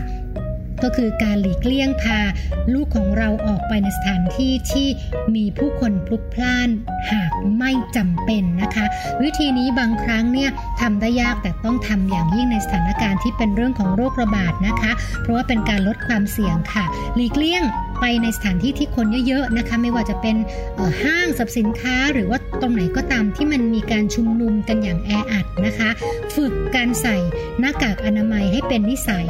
[0.83, 2.19] ก็คือการหลีกเลี่ยงพา
[2.73, 4.87] ลูกของเราออกไปในสถานที่ที่
[5.35, 6.69] มีผู้คนพลุกพล่าน
[7.11, 8.85] หากไม่จำเป็นนะคะ
[9.23, 10.49] วิธีนี้บางครั้งเนี่ย
[10.81, 17.63] ทำได้ยากแต่ต้องทำอย่างยิ่งในสถานการณ์ที่เป็นเรื่องของโรคระบาดนะคะ เพราะว่าเป็นการลดความเสี่ยงค่ะ หลีกเลี่ยง
[17.99, 20.35] ไปในสถานที่ที่คนเยอะๆนะคะ ไม่ว่าจะเป็น
[21.03, 25.89] ห้างสรรพสินค้า หรือว่าตรงไหนก็ตามที่มันมีการชุมนุมกันอย่างแออัดนะคะ
[26.35, 27.17] ฝึกการใส่
[27.59, 29.27] หน้ากากอนามัยให้เป็นนิสัย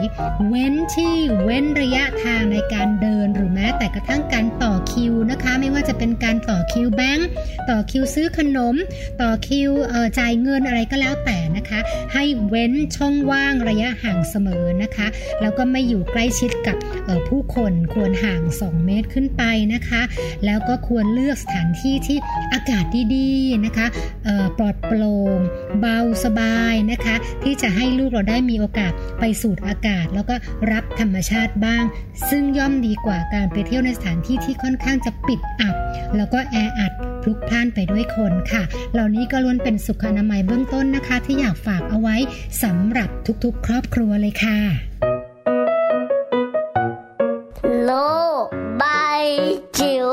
[0.47, 1.13] เว้นที่
[1.43, 7.27] เว้นระยะทางในการเดินหรือแม้แต่กระทั่งการต่อคิวนะคะ ไม่ว่าจะเป็นการต่อคิวแบงก์
[7.69, 8.75] ต่อคิวซื้อขนม
[9.21, 9.71] ต่อคิว
[10.19, 11.79] จ่ายเงินอะไรก็แล้วแต่นะคะ
[12.13, 15.07] ให้เว้นช่องว่างระยะห่างเสมอนะคะ
[15.41, 16.77] แล้วก็ไม่อยู่ใกล้ชิดกับ
[17.29, 19.43] ผู้คนควรห่าง2 เมตรขึ้นไป
[19.73, 20.01] นะคะ
[20.45, 22.17] แล้วก็ควรเลือกสถานที่ที่
[22.53, 22.85] อากาศ
[23.15, 23.87] ดีๆนะคะ
[24.57, 25.39] ปลอดโปร่ง
[25.79, 30.35] เบาสบายนะคะ ที่จะให้ลูกเราได้มีโอกาสไปสูดอากาศ แล้วก็
[30.71, 31.83] รับธรรมชาติบ้าง
[32.29, 35.75] ซึ่งย่อมดีกว่าการไปเที่ยวในสถานที่ที่ค่อนข้างจะปิดอับ
[36.17, 36.91] แล้วก็แออัด
[37.21, 42.15] พลุกพล่านไปด้วยคนค่ะ เหล่านี้ก็ล้วนเป็นสุขอนามัยเบื้องต้นนะคะ ที่อยากฝากเอาไว้
[42.63, 43.09] สำหรับ
[43.43, 44.88] ทุกๆ ครอบครัวเลยค่ะ
[49.77, 50.07] จิ๋ว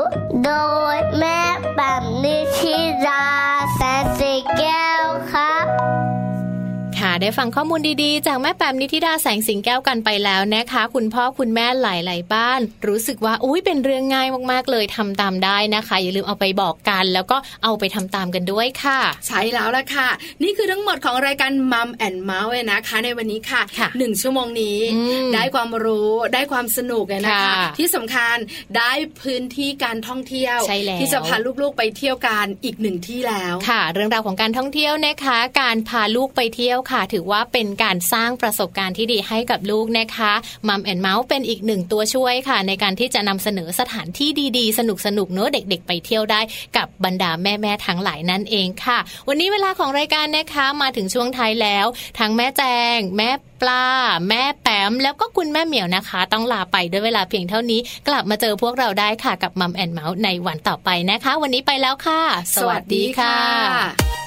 [7.27, 20.09] ได้ฟังข้อมูลดีๆ จากแม่แปมนิธิดาแสงสิงแก้วกันไปแล้วนะคะ คุณพ่อคุณแม่หลาย ๆ บ้าน รู้สึกว่าอุ้ยเป็นเรื่องง่ายมากๆเลยทำตามได้นะคะ อย่าลืมเอาไปบอกกัน แล้วก็เอาไปทำตามกันด้วยค่ะ ใช่แล้วล่ะค่ะ
[20.43, 28.35] นี่คือทั้งหมดของรายการมัมแอนเมาส์นะคะ ในวันนี้ค่ะค่ะหนึ่งชั่วโมงนี้อืมได้ความรู้ได้ความสนุกเลยนะคะค่ะที่สำคัญ
[28.77, 40.33] ได้พื้นที่การท่องเที่ยวใช่แล้วที่จะพาลูกๆไปเที่ยวกันอีกหนึ่งที่แล้วค่ะ เรื่องราวของการท่องเที่ยวนะคะ การพาลูกไปเที่ยวค่ะถืือว่าเป็นการสร้างประสบการณ์ที่ดีให้กับลูกนะคะ
[40.67, 44.81] มัมแอนเมาส์เป็นอีกหนึ่งตัวช่วยค่ะ ในการที่จะนำเสนอสถานที่ดีๆ ส
[45.17, 46.41] นุกๆเพื่อเด็ก ๆ ไปเที่ยวได้
[46.77, 48.97] กับบรรดาแม่ๆทั้งหลายนั่นเองค่ะ
[49.27, 51.85] วันนี้เวลาของรายการนะคะมาถึงช่วงท้ายแล้ว
[52.19, 52.63] ทั้งแม่แจ
[52.97, 53.29] ง แม่
[53.61, 53.85] ปลา
[54.29, 62.21] แม่แปมแล้วก็คุณแม่เหมียวนะคะ ต้องลาไปด้วยเวลาเพียงเท่านี้ กลับมาเจอพวกเราได้ค่ะกับมัมแอนเมาส์ในวันต่อไปนะคะ วันนี้ไปแล้วค่ะ
[62.55, 64.26] สวัสดีค่ะ